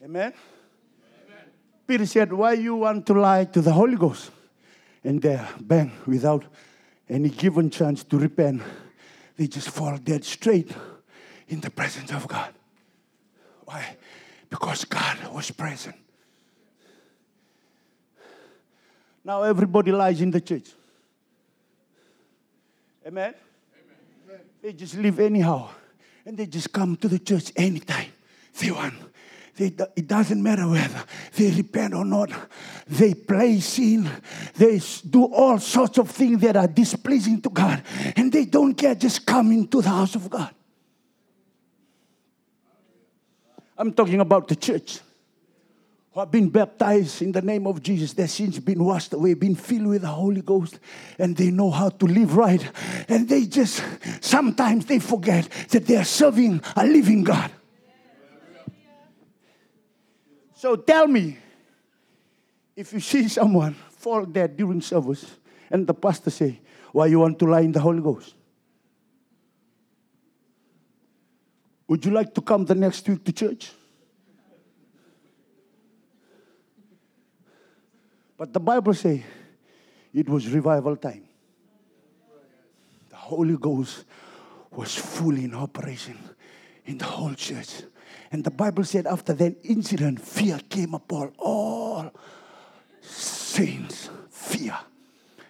[0.04, 0.32] Amen?
[0.32, 1.44] Amen.
[1.84, 4.30] Peter said, Why you want to lie to the Holy Ghost?
[5.02, 6.44] And there, bang, without
[7.08, 8.62] any given chance to repent,
[9.36, 10.70] they just fall dead straight
[11.48, 12.52] in the presence of God.
[13.64, 13.96] Why?
[14.48, 15.96] Because God was present.
[19.24, 20.70] Now everybody lies in the church.
[23.06, 23.34] Amen?
[24.26, 24.40] Amen?
[24.60, 25.68] They just live anyhow.
[26.24, 28.10] And they just come to the church anytime
[28.60, 28.94] they want.
[29.56, 32.30] They, it doesn't matter whether they repent or not.
[32.88, 34.10] They play sin.
[34.54, 37.82] They do all sorts of things that are displeasing to God.
[38.16, 40.54] And they don't care just come into the house of God.
[43.82, 45.00] I'm talking about the church
[46.12, 49.56] who have been baptized in the name of Jesus, their sins been washed away, been
[49.56, 50.78] filled with the Holy Ghost,
[51.18, 52.64] and they know how to live right.
[53.08, 53.82] And they just
[54.20, 57.50] sometimes they forget that they are serving a living God.
[60.54, 61.38] So tell me,
[62.76, 65.26] if you see someone fall dead during service,
[65.72, 66.60] and the pastor say,
[66.92, 68.34] "Why you want to lie in the Holy Ghost?"
[71.92, 73.70] Would you like to come the next week to church?
[78.34, 79.22] But the Bible say
[80.14, 81.24] it was revival time.
[83.10, 84.06] The Holy Ghost
[84.70, 86.16] was fully in operation
[86.86, 87.82] in the whole church.
[88.30, 92.10] And the Bible said after that incident, fear came upon all
[93.02, 94.08] saints.
[94.30, 94.78] Fear.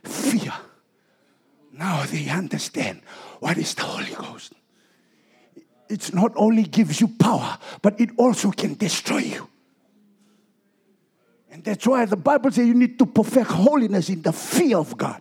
[0.03, 0.55] Fear.
[1.73, 3.03] Now they understand
[3.39, 4.55] what is the Holy Ghost
[5.93, 9.49] it not only gives you power, but it also can destroy you.
[11.51, 14.97] And that's why the Bible says you need to perfect holiness in the fear of
[14.97, 15.21] God.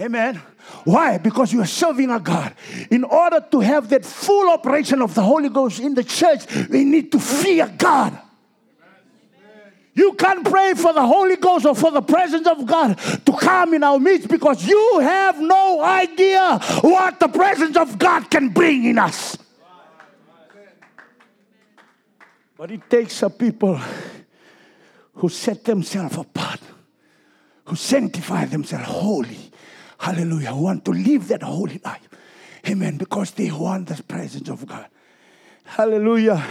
[0.00, 0.40] Amen.
[0.84, 1.18] Why?
[1.18, 2.54] Because you are serving a God.
[2.90, 6.84] In order to have that full operation of the Holy Ghost in the church, we
[6.84, 8.18] need to fear God.
[10.00, 13.74] You can't pray for the Holy Ghost or for the presence of God to come
[13.74, 18.84] in our midst because you have no idea what the presence of God can bring
[18.86, 19.36] in us.
[22.56, 23.78] But it takes a people
[25.16, 26.60] who set themselves apart,
[27.66, 29.52] who sanctify themselves holy.
[29.98, 30.54] Hallelujah.
[30.54, 32.08] Who want to live that holy life.
[32.66, 32.96] Amen.
[32.96, 34.86] Because they want the presence of God.
[35.62, 36.42] Hallelujah.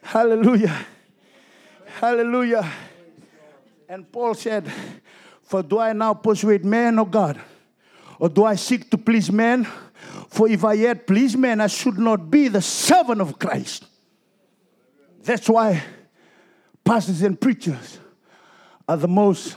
[0.00, 0.86] Hallelujah.
[1.96, 2.70] Hallelujah.
[3.88, 4.70] And Paul said,
[5.42, 7.40] For do I now persuade man or God?
[8.18, 9.66] Or do I seek to please man?
[10.28, 13.86] For if I yet please man, I should not be the servant of Christ.
[15.22, 15.82] That's why
[16.84, 17.98] pastors and preachers
[18.86, 19.56] are the most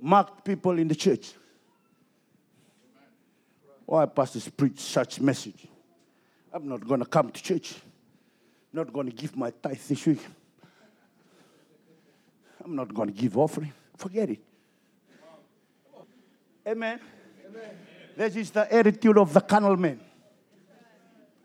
[0.00, 1.32] marked people in the church.
[3.84, 5.66] Why pastors preach such message?
[6.50, 7.74] I'm not going to come to church
[8.72, 10.24] not going to give my tithe this week.
[12.64, 13.72] I'm not going to give offering.
[13.96, 14.40] Forget it.
[16.66, 17.00] Amen.
[17.48, 17.70] Amen.
[18.16, 20.00] That is the attitude of the carnal man.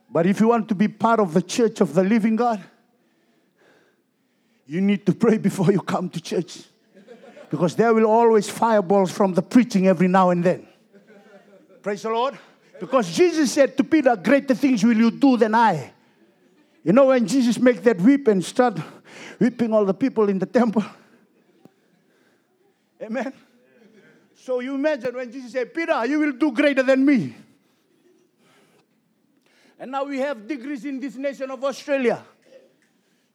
[0.10, 2.64] But if you want to be part of the church of the living God,
[4.66, 6.64] you need to pray before you come to church.
[7.50, 10.68] Because there will always fireballs from the preaching every now and then.
[11.82, 12.38] Praise the Lord.
[12.80, 15.94] Because Jesus said to Peter, Greater things will you do than I.
[16.88, 18.80] You know when Jesus make that whip and start
[19.40, 20.86] whipping all the people in the temple?
[23.02, 23.34] Amen.
[24.36, 27.36] So you imagine when Jesus said, Peter, you will do greater than me.
[29.78, 32.24] And now we have degrees in this nation of Australia.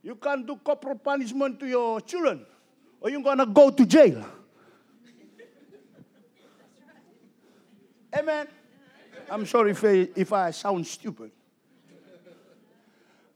[0.02, 2.46] You can't do corporal punishment to your children,
[3.02, 4.24] or you're gonna go to jail.
[8.16, 8.48] Amen.
[9.30, 11.32] I'm sorry if I, if I sound stupid.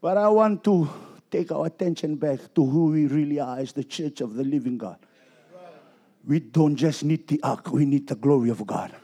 [0.06, 0.88] But I want to
[1.32, 4.78] take our attention back to who we really are as the church of the living
[4.78, 4.98] God.
[6.24, 8.94] We don't just need the ark, we need the glory of God.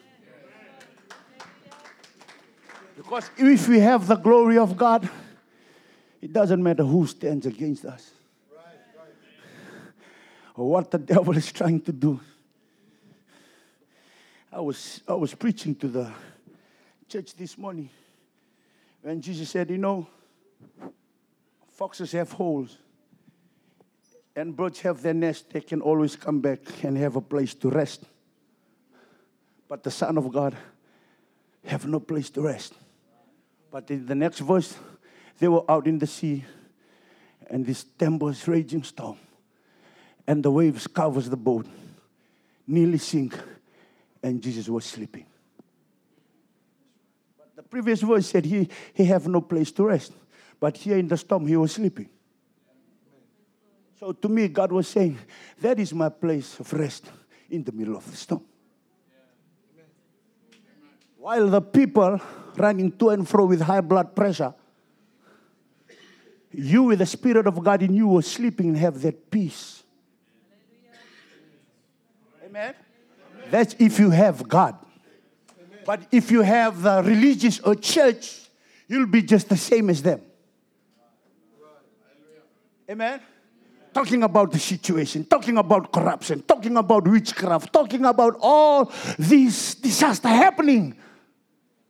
[2.96, 5.11] Because if we have the glory of God,
[6.20, 8.12] it doesn't matter who stands against us
[10.55, 12.20] or what the devil is trying to do.
[14.53, 16.12] I was, I was preaching to the
[17.09, 17.90] church this morning
[19.00, 20.07] when Jesus said, You know,
[21.73, 22.79] foxes have holes
[24.35, 27.68] and birds have their nest, they can always come back and have a place to
[27.68, 28.05] rest.
[29.68, 30.57] But the Son of God
[31.66, 32.75] have no place to rest.
[33.70, 34.77] But in the next verse,
[35.39, 36.45] they were out in the sea,
[37.49, 39.18] and this tempest raging storm,
[40.27, 41.66] and the waves covers the boat,
[42.66, 43.37] nearly sink,
[44.23, 45.27] and Jesus was sleeping.
[47.37, 50.12] But the previous verse said he, he have no place to rest.
[50.63, 52.09] But here in the storm, he was sleeping.
[53.99, 55.19] So to me, God was saying,
[55.61, 57.07] that is my place of rest
[57.51, 58.45] in the middle of the storm.
[61.19, 62.21] While the people
[62.57, 64.55] running to and fro with high blood pressure,
[66.53, 69.83] you with the Spirit of God in you were sleeping and have that peace.
[72.47, 72.77] Amen.
[73.51, 74.77] That's if you have God.
[75.85, 78.49] But if you have the religious or church,
[78.87, 80.21] you'll be just the same as them.
[82.93, 83.20] Amen.
[83.95, 90.28] Talking about the situation, talking about corruption, talking about witchcraft, talking about all these disaster
[90.28, 90.95] happening.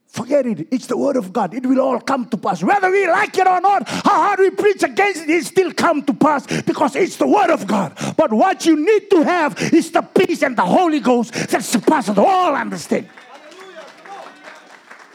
[0.07, 0.69] Forget it.
[0.71, 1.55] It's the word of God.
[1.55, 2.63] It will all come to pass.
[2.63, 6.05] Whether we like it or not, how hard we preach against it, it still come
[6.05, 7.99] to pass because it's the word of God.
[8.17, 12.17] But what you need to have is the peace and the Holy Ghost that surpasses
[12.17, 13.11] all understanding.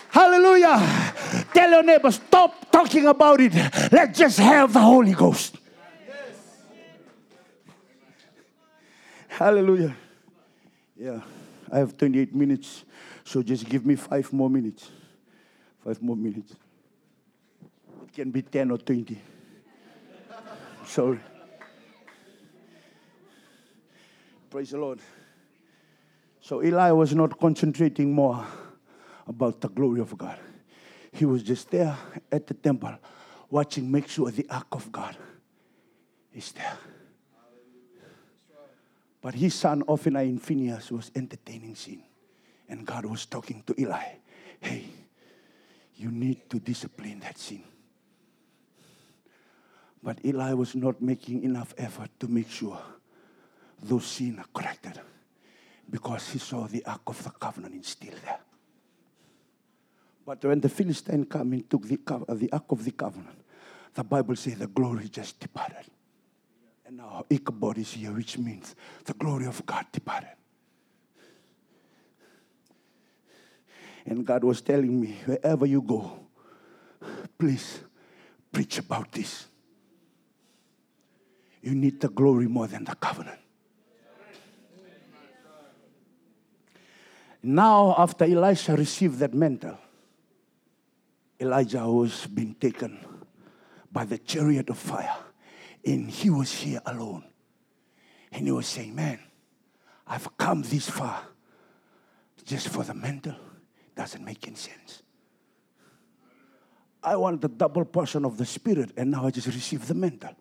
[0.09, 0.67] Hallelujah.
[0.67, 1.13] Hallelujah.
[1.53, 3.53] Tell your neighbor, stop talking about it.
[3.89, 5.59] Let's just have the Holy Ghost.
[9.37, 9.95] Hallelujah.
[10.95, 11.21] Yeah,
[11.71, 12.85] I have 28 minutes.
[13.23, 14.89] So just give me five more minutes.
[15.85, 16.55] Five more minutes.
[18.01, 19.15] It can be 10 or 20.
[20.87, 21.19] Sorry.
[24.49, 25.01] Praise the Lord.
[26.41, 28.43] So Eli was not concentrating more
[29.27, 30.39] about the glory of God.
[31.11, 31.95] He was just there
[32.31, 32.97] at the temple
[33.51, 35.15] watching, make sure the ark of God
[36.33, 36.75] is there.
[39.27, 42.01] But his son, Hophni and Phinehas, was entertaining sin.
[42.69, 44.05] And God was talking to Eli
[44.61, 44.85] hey,
[45.97, 47.61] you need to discipline that sin.
[50.01, 52.79] But Eli was not making enough effort to make sure
[53.83, 55.01] those sins are corrected
[55.89, 58.39] because he saw the Ark of the Covenant still there.
[60.25, 63.41] But when the Philistine came and took the, uh, the Ark of the Covenant,
[63.93, 65.83] the Bible says the glory just departed.
[66.87, 68.73] And now Ichabod is here, which means
[69.03, 70.29] the glory of God departed.
[74.05, 76.19] And God was telling me, wherever you go,
[77.37, 77.81] please
[78.53, 79.47] preach about this.
[81.61, 83.39] You need the glory more than the covenant.
[87.43, 89.77] Now, after Elisha received that mantle,
[91.39, 92.97] Elijah was being taken
[93.91, 95.15] by the chariot of fire,
[95.87, 97.23] and he was here alone.
[98.31, 99.19] And he was saying, Man,
[100.05, 101.21] I've come this far
[102.45, 103.35] just for the mantle
[103.95, 105.01] doesn't make any sense.
[107.03, 110.31] I want the double portion of the Spirit, and now I just receive the mental.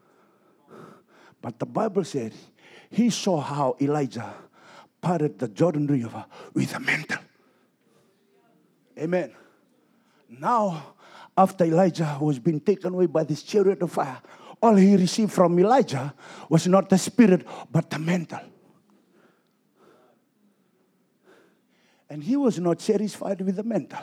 [1.40, 2.32] But the Bible said
[2.90, 4.34] he saw how Elijah
[5.00, 6.24] parted the Jordan River
[6.54, 7.18] with a mantle.
[8.98, 9.32] Amen.
[10.28, 10.94] Now,
[11.36, 14.20] after Elijah was being taken away by this chariot of fire,
[14.62, 16.14] all he received from Elijah
[16.48, 18.40] was not the spirit, but the mental.
[22.08, 24.00] And he was not satisfied with the mental.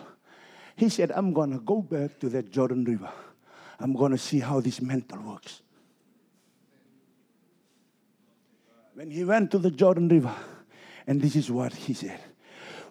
[0.76, 3.12] He said, I'm going to go back to that Jordan River.
[3.80, 5.62] I'm going to see how this mental works.
[8.94, 10.36] When he went to the Jordan River,
[11.08, 12.20] and this is what he said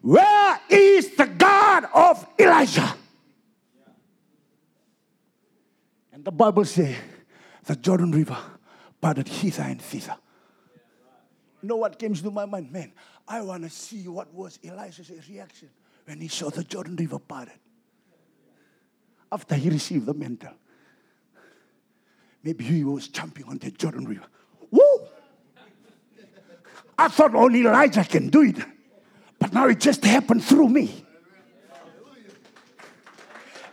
[0.00, 2.94] Where is the God of Elijah?
[6.12, 6.96] And the Bible says
[7.64, 8.38] the Jordan River
[9.00, 10.16] parted hither and thither.
[11.62, 12.72] You know what came to my mind?
[12.72, 12.92] Man,
[13.26, 15.70] I want to see what was Elisha's reaction
[16.06, 17.54] when he saw the Jordan River parted.
[19.30, 20.54] After he received the mantle.
[22.42, 24.26] Maybe he was jumping on the Jordan River.
[24.70, 25.06] Woo!
[26.98, 28.56] I thought only Elijah can do it.
[29.38, 31.04] But now it just happened through me.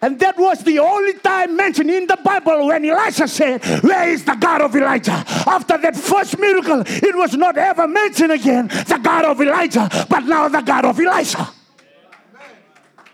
[0.02, 4.24] And that was the only time mentioned in the Bible when Elisha said, Where is
[4.24, 5.24] the God of Elijah?
[5.46, 10.22] After that first miracle, it was not ever mentioned again, the God of Elijah, but
[10.22, 11.50] now the God of Elisha.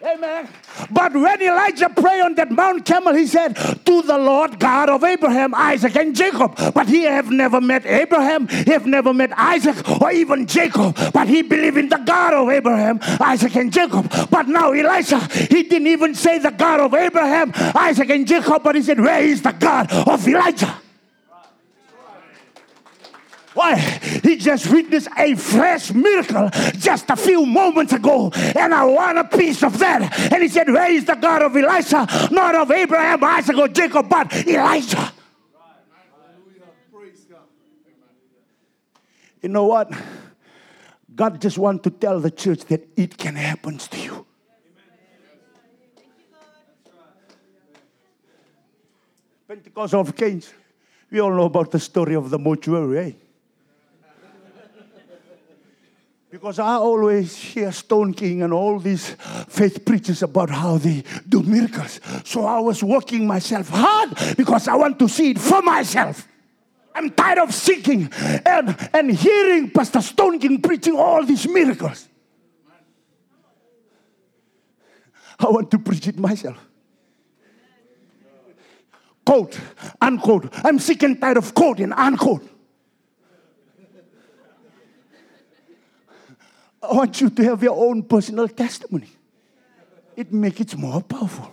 [0.05, 0.47] Amen.
[0.91, 5.03] But when Elijah prayed on that Mount Carmel, he said, To the Lord God of
[5.03, 6.55] Abraham, Isaac, and Jacob.
[6.73, 10.95] But he have never met Abraham, he have never met Isaac or even Jacob.
[11.11, 14.11] But he believed in the God of Abraham, Isaac, and Jacob.
[14.29, 18.75] But now Elijah, he didn't even say the God of Abraham, Isaac, and Jacob, but
[18.75, 20.84] he said, Where is the God of Elijah?
[23.55, 23.77] Why?
[24.21, 29.23] He just witnessed a fresh miracle just a few moments ago, and I want a
[29.23, 30.31] piece of that.
[30.31, 32.29] And he said, Where is the God of Elisha?
[32.31, 35.13] Not of Abraham, Isaac, or Jacob, but Elijah.
[39.41, 39.91] You know what?
[41.15, 44.25] God just wants to tell the church that it can happen to you.
[49.47, 50.53] Pentecost of Kings.
[51.09, 53.11] We all know about the story of the mortuary, eh?
[56.29, 59.11] Because I always hear Stone King and all these
[59.47, 61.99] faith preachers about how they do miracles.
[62.23, 66.27] So I was working myself hard because I want to see it for myself.
[66.93, 68.09] I'm tired of seeking
[68.45, 72.07] and, and hearing Pastor Stone King preaching all these miracles.
[75.39, 76.57] I want to preach it myself.
[79.25, 79.59] Quote,
[80.01, 80.53] unquote.
[80.63, 82.47] I'm sick and tired of quote and unquote.
[86.89, 89.09] I want you to have your own personal testimony.
[90.15, 91.51] It makes it more powerful.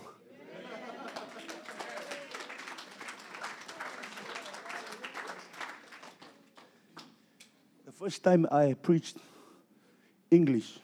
[7.85, 9.17] The first time I preached
[10.29, 10.79] English,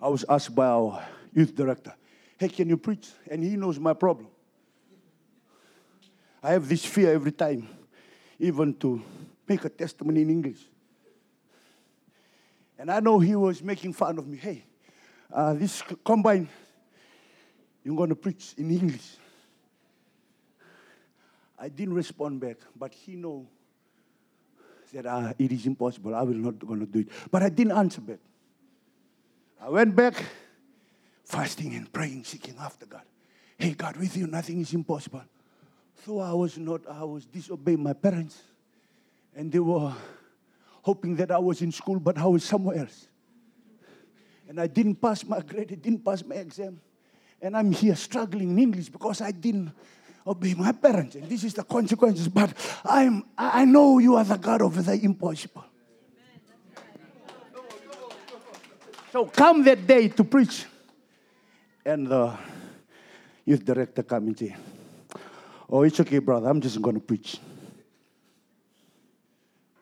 [0.00, 1.02] I was asked by our
[1.32, 1.94] youth director,
[2.38, 3.08] Hey, can you preach?
[3.30, 4.28] And he knows my problem.
[6.42, 7.68] I have this fear every time,
[8.38, 9.02] even to
[9.48, 10.60] make a testimony in English.
[12.78, 14.36] And I know he was making fun of me.
[14.36, 14.64] Hey,
[15.32, 16.48] uh, this combine,
[17.82, 19.16] you're going to preach in English.
[21.58, 23.48] I didn't respond back, but he know
[24.92, 26.14] that uh, it is impossible.
[26.14, 27.08] I will not going to do it.
[27.30, 28.20] But I didn't answer back.
[29.60, 30.24] I went back,
[31.24, 33.02] fasting and praying, seeking after God.
[33.58, 35.24] Hey, God, with you nothing is impossible.
[36.06, 38.40] So I was not, I was disobeying my parents
[39.38, 39.94] and they were
[40.82, 43.06] hoping that I was in school, but I was somewhere else.
[44.48, 46.80] And I didn't pass my grade, I didn't pass my exam.
[47.40, 49.70] And I'm here struggling in English because I didn't
[50.26, 51.14] obey my parents.
[51.14, 52.26] And this is the consequences.
[52.26, 52.52] But
[52.84, 55.64] I'm, I know you are the God of the impossible.
[59.12, 60.66] So come that day to preach.
[61.86, 62.36] And the
[63.44, 64.56] youth director come and say,
[65.70, 66.48] Oh, it's okay, brother.
[66.48, 67.38] I'm just going to preach.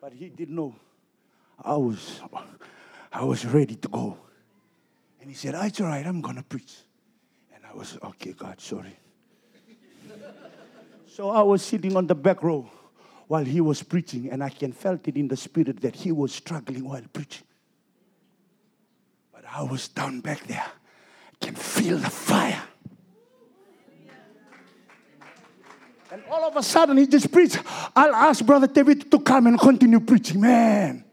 [0.07, 0.73] But he didn't know
[1.61, 2.21] I was,
[3.11, 4.17] I was ready to go.
[5.19, 6.75] And he said, oh, It's all right, I'm going to preach.
[7.53, 8.95] And I was, Okay, God, sorry.
[11.07, 12.71] so I was sitting on the back row
[13.27, 16.33] while he was preaching, and I can felt it in the spirit that he was
[16.33, 17.43] struggling while preaching.
[19.33, 20.63] But I was down back there.
[20.63, 22.63] I can feel the fire.
[26.11, 27.59] And all of a sudden, he just preached.
[27.95, 30.41] I'll ask Brother David to come and continue preaching.
[30.41, 31.03] Man.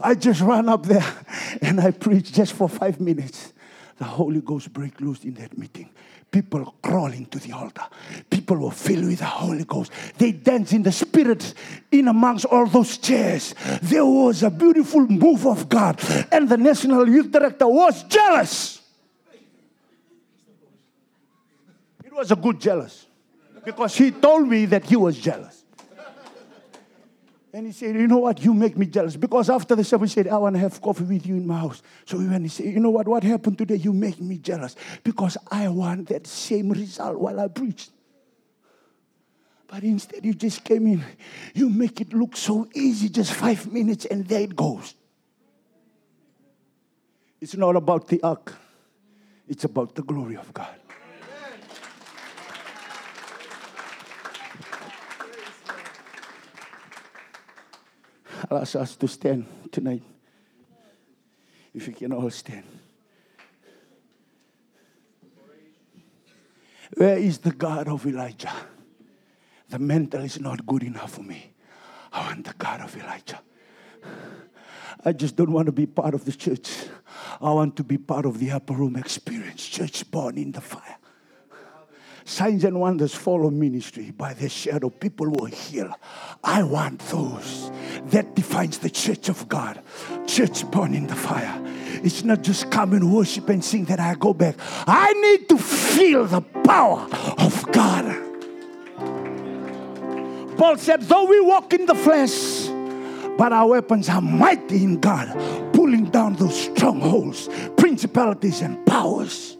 [0.00, 1.04] I just ran up there
[1.62, 3.52] and I preached just for five minutes.
[3.96, 5.88] The Holy Ghost break loose in that meeting.
[6.32, 7.84] People crawling to the altar.
[8.28, 9.92] People were filled with the Holy Ghost.
[10.18, 11.54] They danced in the Spirit
[11.92, 13.54] in amongst all those chairs.
[13.82, 16.00] There was a beautiful move of God.
[16.32, 18.80] And the National Youth Director was jealous.
[22.14, 23.06] Was a good jealous
[23.64, 25.64] because he told me that he was jealous.
[27.52, 28.44] And he said, You know what?
[28.44, 29.16] You make me jealous.
[29.16, 31.60] Because after the service, he said, I want to have coffee with you in my
[31.60, 31.82] house.
[32.04, 33.06] So went and said, You know what?
[33.06, 33.76] What happened today?
[33.76, 34.74] You make me jealous.
[35.04, 37.90] Because I want that same result while I preached.
[39.68, 41.04] But instead, you just came in.
[41.54, 44.94] You make it look so easy, just five minutes, and there it goes.
[47.40, 48.52] It's not about the ark,
[49.48, 50.74] it's about the glory of God.
[58.50, 60.02] I'll ask us to stand tonight.
[61.72, 62.64] If you can all stand.
[66.96, 68.52] Where is the God of Elijah?
[69.68, 71.52] The mental is not good enough for me.
[72.12, 73.40] I want the God of Elijah.
[75.04, 76.70] I just don't want to be part of the church.
[77.40, 80.98] I want to be part of the upper room experience, church born in the fire.
[82.26, 84.10] Signs and wonders follow ministry.
[84.10, 85.94] By the shadow, people will heal.
[86.42, 87.70] I want those.
[88.06, 89.80] That defines the church of God.
[90.26, 91.60] Church born in the fire.
[92.02, 94.56] It's not just come and worship and sing that I go back.
[94.86, 97.06] I need to feel the power
[97.38, 98.20] of God.
[100.56, 102.68] Paul said, though we walk in the flesh,
[103.36, 105.28] but our weapons are mighty in God,
[105.74, 109.56] pulling down those strongholds, principalities, and powers.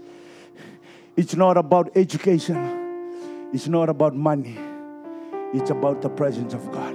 [1.17, 2.57] It's not about education,
[3.53, 4.59] it's not about money,
[5.53, 6.93] it's about the presence of God.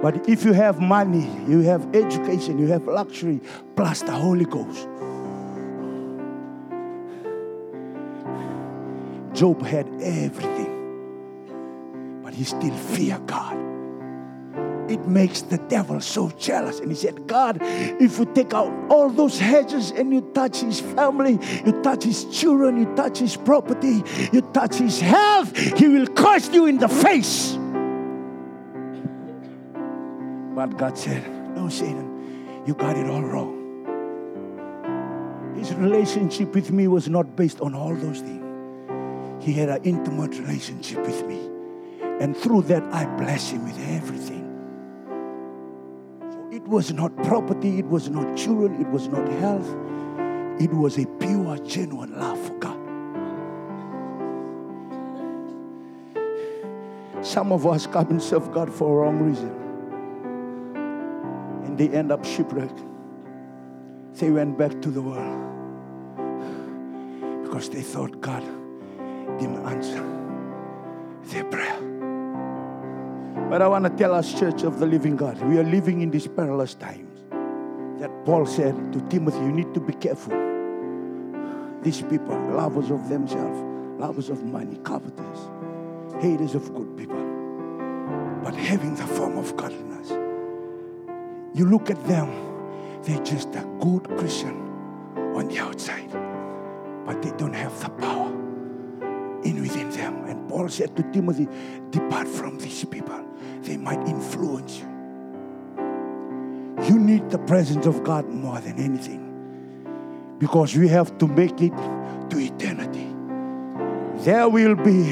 [0.00, 3.42] But if you have money, you have education, you have luxury,
[3.76, 4.88] plus the Holy Ghost.
[9.38, 10.72] Job had everything,
[12.22, 13.68] but he still feared God
[14.88, 16.80] it makes the devil so jealous.
[16.80, 20.80] And he said, God, if you take out all those hedges and you touch his
[20.80, 24.02] family, you touch his children, you touch his property,
[24.32, 27.56] you touch his health, he will curse you in the face.
[30.54, 31.24] But God said,
[31.54, 33.54] No, Satan, you got it all wrong.
[35.56, 38.44] His relationship with me was not based on all those things.
[39.44, 41.38] He had an intimate relationship with me.
[42.20, 44.44] And through that, I bless him with everything.
[46.30, 49.68] So It was not property, it was not children, it was not health.
[50.60, 52.78] It was a pure, genuine love for God.
[57.24, 59.50] Some of us come and serve God for a wrong reason.
[61.64, 62.82] And they end up shipwrecked.
[64.14, 65.44] They went back to the world
[67.44, 68.42] because they thought God
[69.38, 70.02] didn't answer
[71.26, 71.78] their prayer.
[73.48, 76.10] But I want to tell us, Church of the Living God, we are living in
[76.10, 77.20] these perilous times.
[78.00, 80.47] That Paul said to Timothy, you need to be careful.
[81.82, 83.60] These people, lovers of themselves,
[84.00, 85.48] lovers of money, covetous,
[86.20, 87.24] haters of good people,
[88.42, 90.10] but having the form of godliness.
[91.54, 92.30] You look at them,
[93.02, 94.56] they're just a good Christian
[95.36, 96.10] on the outside,
[97.06, 98.28] but they don't have the power
[99.44, 100.24] in within them.
[100.24, 101.48] And Paul said to Timothy,
[101.90, 103.24] Depart from these people
[103.62, 104.86] they might influence you.
[106.86, 109.27] You need the presence of God more than anything
[110.38, 111.76] because we have to make it
[112.30, 113.06] to eternity.
[114.24, 115.04] There will be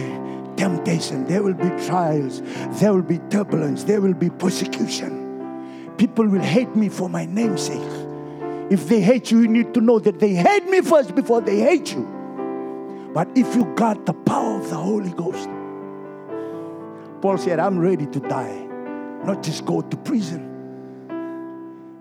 [0.57, 2.43] temptation, there will be trials,
[2.81, 5.95] there will be turbulence, there will be persecution.
[5.99, 7.81] People will hate me for my namesake.
[8.71, 11.61] If they hate you, you need to know that they hate me first before they
[11.61, 13.11] hate you.
[13.15, 15.49] But if you got the power of the Holy Ghost,
[17.23, 18.67] Paul said, I'm ready to die,
[19.25, 20.53] not just go to prison.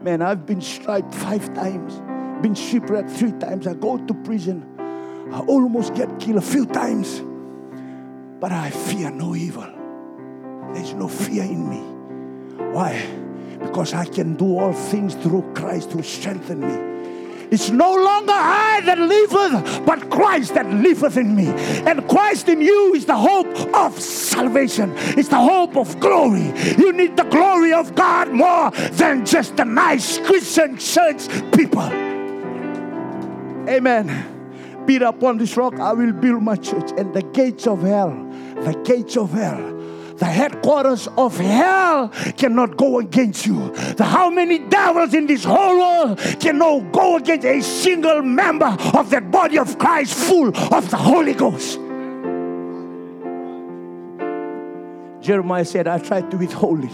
[0.02, 2.02] Man, I've been striped five times,
[2.42, 3.68] been shipwrecked three times.
[3.68, 4.66] I go to prison.
[5.32, 7.22] I almost get killed a few times.
[8.40, 9.68] But I fear no evil.
[10.74, 11.80] There's no fear in me.
[12.74, 13.06] Why?
[13.60, 16.96] Because I can do all things through Christ who strengthened me.
[17.52, 21.48] It's no longer I that liveth, but Christ that liveth in me.
[21.88, 26.52] And Christ in you is the hope of salvation, it's the hope of glory.
[26.78, 32.05] You need the glory of God more than just the nice Christian church people.
[33.68, 34.84] Amen.
[34.86, 38.12] Build upon this rock, I will build my church, and the gates of hell,
[38.56, 39.76] the gates of hell
[40.18, 43.72] the headquarters of hell cannot go against you.
[43.96, 49.10] The how many devils in this whole world cannot go against a single member of
[49.10, 51.80] that body of Christ full of the Holy Ghost.
[55.22, 56.92] Jeremiah said, I tried to withhold it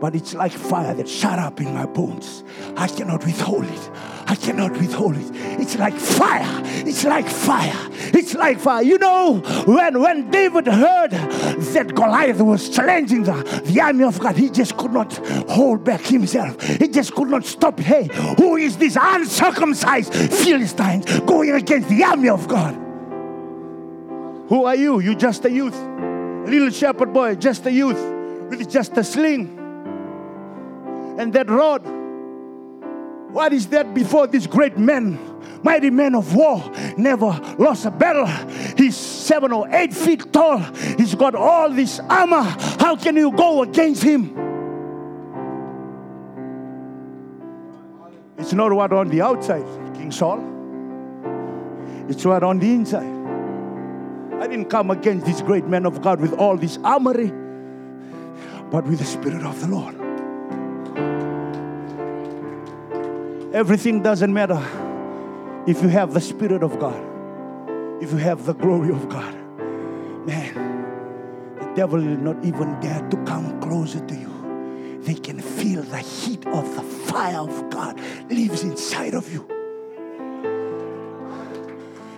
[0.00, 2.42] but it's like fire that shut up in my bones.
[2.76, 3.90] I cannot withhold it.
[4.26, 5.28] I cannot withhold it.
[5.60, 6.62] It's like fire.
[6.86, 7.88] It's like fire.
[8.14, 8.82] It's like fire.
[8.82, 14.36] You know, when, when David heard that Goliath was challenging the, the army of God,
[14.36, 15.12] he just could not
[15.48, 16.62] hold back himself.
[16.62, 17.78] He just could not stop.
[17.78, 22.74] Hey, who is this uncircumcised Philistine going against the army of God?
[24.48, 25.00] Who are you?
[25.00, 25.76] You just a youth.
[25.76, 28.00] A little shepherd boy, just a youth
[28.48, 29.59] with just a sling
[31.20, 31.82] and that rod.
[33.32, 35.18] What is that before this great man,
[35.62, 36.64] mighty man of war,
[36.96, 38.26] never lost a battle?
[38.76, 40.58] He's seven or eight feet tall.
[40.96, 42.42] He's got all this armor.
[42.80, 44.34] How can you go against him?
[48.38, 50.40] It's not what on the outside, King Saul.
[52.08, 53.20] It's what on the inside.
[54.42, 57.30] I didn't come against this great man of God with all this armory,
[58.70, 59.99] but with the Spirit of the Lord.
[63.52, 64.62] Everything doesn't matter
[65.66, 67.08] if you have the Spirit of God.
[68.00, 69.34] if you have the glory of God,
[70.24, 70.54] man,
[71.58, 74.98] the devil will not even dare to come closer to you.
[75.02, 79.46] They can feel the heat of the fire of God lives inside of you.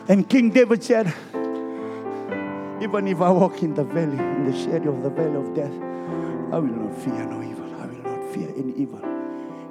[0.09, 1.07] And King David said,
[2.81, 5.73] Even if I walk in the valley, in the shadow of the valley of death,
[6.53, 7.75] I will not fear no evil.
[7.81, 9.01] I will not fear any evil.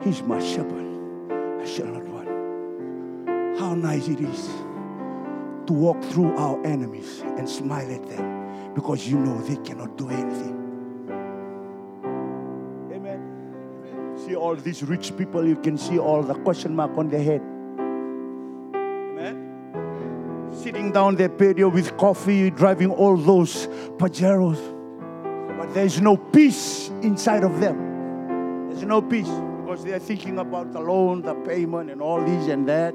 [0.03, 0.91] He's my shepherd.
[1.62, 2.28] I shall not want.
[3.59, 4.47] How nice it is
[5.68, 10.09] to walk through our enemies and smile at them because you know they cannot do
[10.09, 10.57] anything.
[12.91, 14.18] Amen.
[14.26, 17.41] See all these rich people, you can see all the question mark on their head.
[19.14, 20.49] Amen.
[20.51, 24.59] Sitting down their patio with coffee, driving all those Pajeros.
[25.59, 28.70] But there's no peace inside of them.
[28.70, 29.30] There's no peace
[29.72, 32.94] because they are thinking about the loan, payment, and all this and that.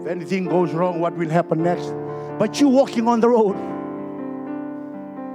[0.00, 1.92] If anything goes wrong, what will happen next?
[2.38, 3.56] But you walking on the road,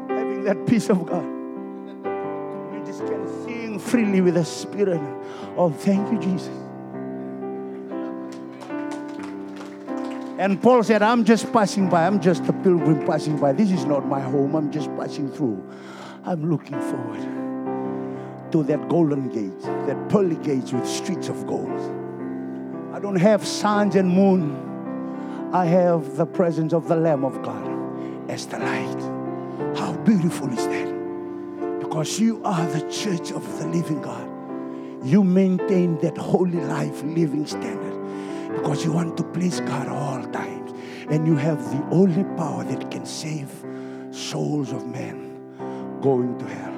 [0.10, 1.26] having that peace of God.
[2.74, 5.02] You just can sing freely with the Spirit.
[5.58, 6.56] Oh, thank you, Jesus.
[10.40, 12.08] And Paul said, I'm just passing by.
[12.08, 13.52] I'm just a pilgrim passing by.
[13.52, 14.56] This is not my home.
[14.56, 15.64] I'm just passing through.
[16.24, 21.70] I'm looking forward to that golden gate, that pearly gates with streets of gold.
[22.94, 25.50] I don't have suns and moon.
[25.54, 29.78] I have the presence of the Lamb of God as the light.
[29.78, 31.80] How beautiful is that?
[31.80, 34.28] Because you are the church of the living God.
[35.06, 40.72] You maintain that holy life living standard because you want to please God all times.
[41.10, 43.50] And you have the only power that can save
[44.12, 46.71] souls of men going to hell.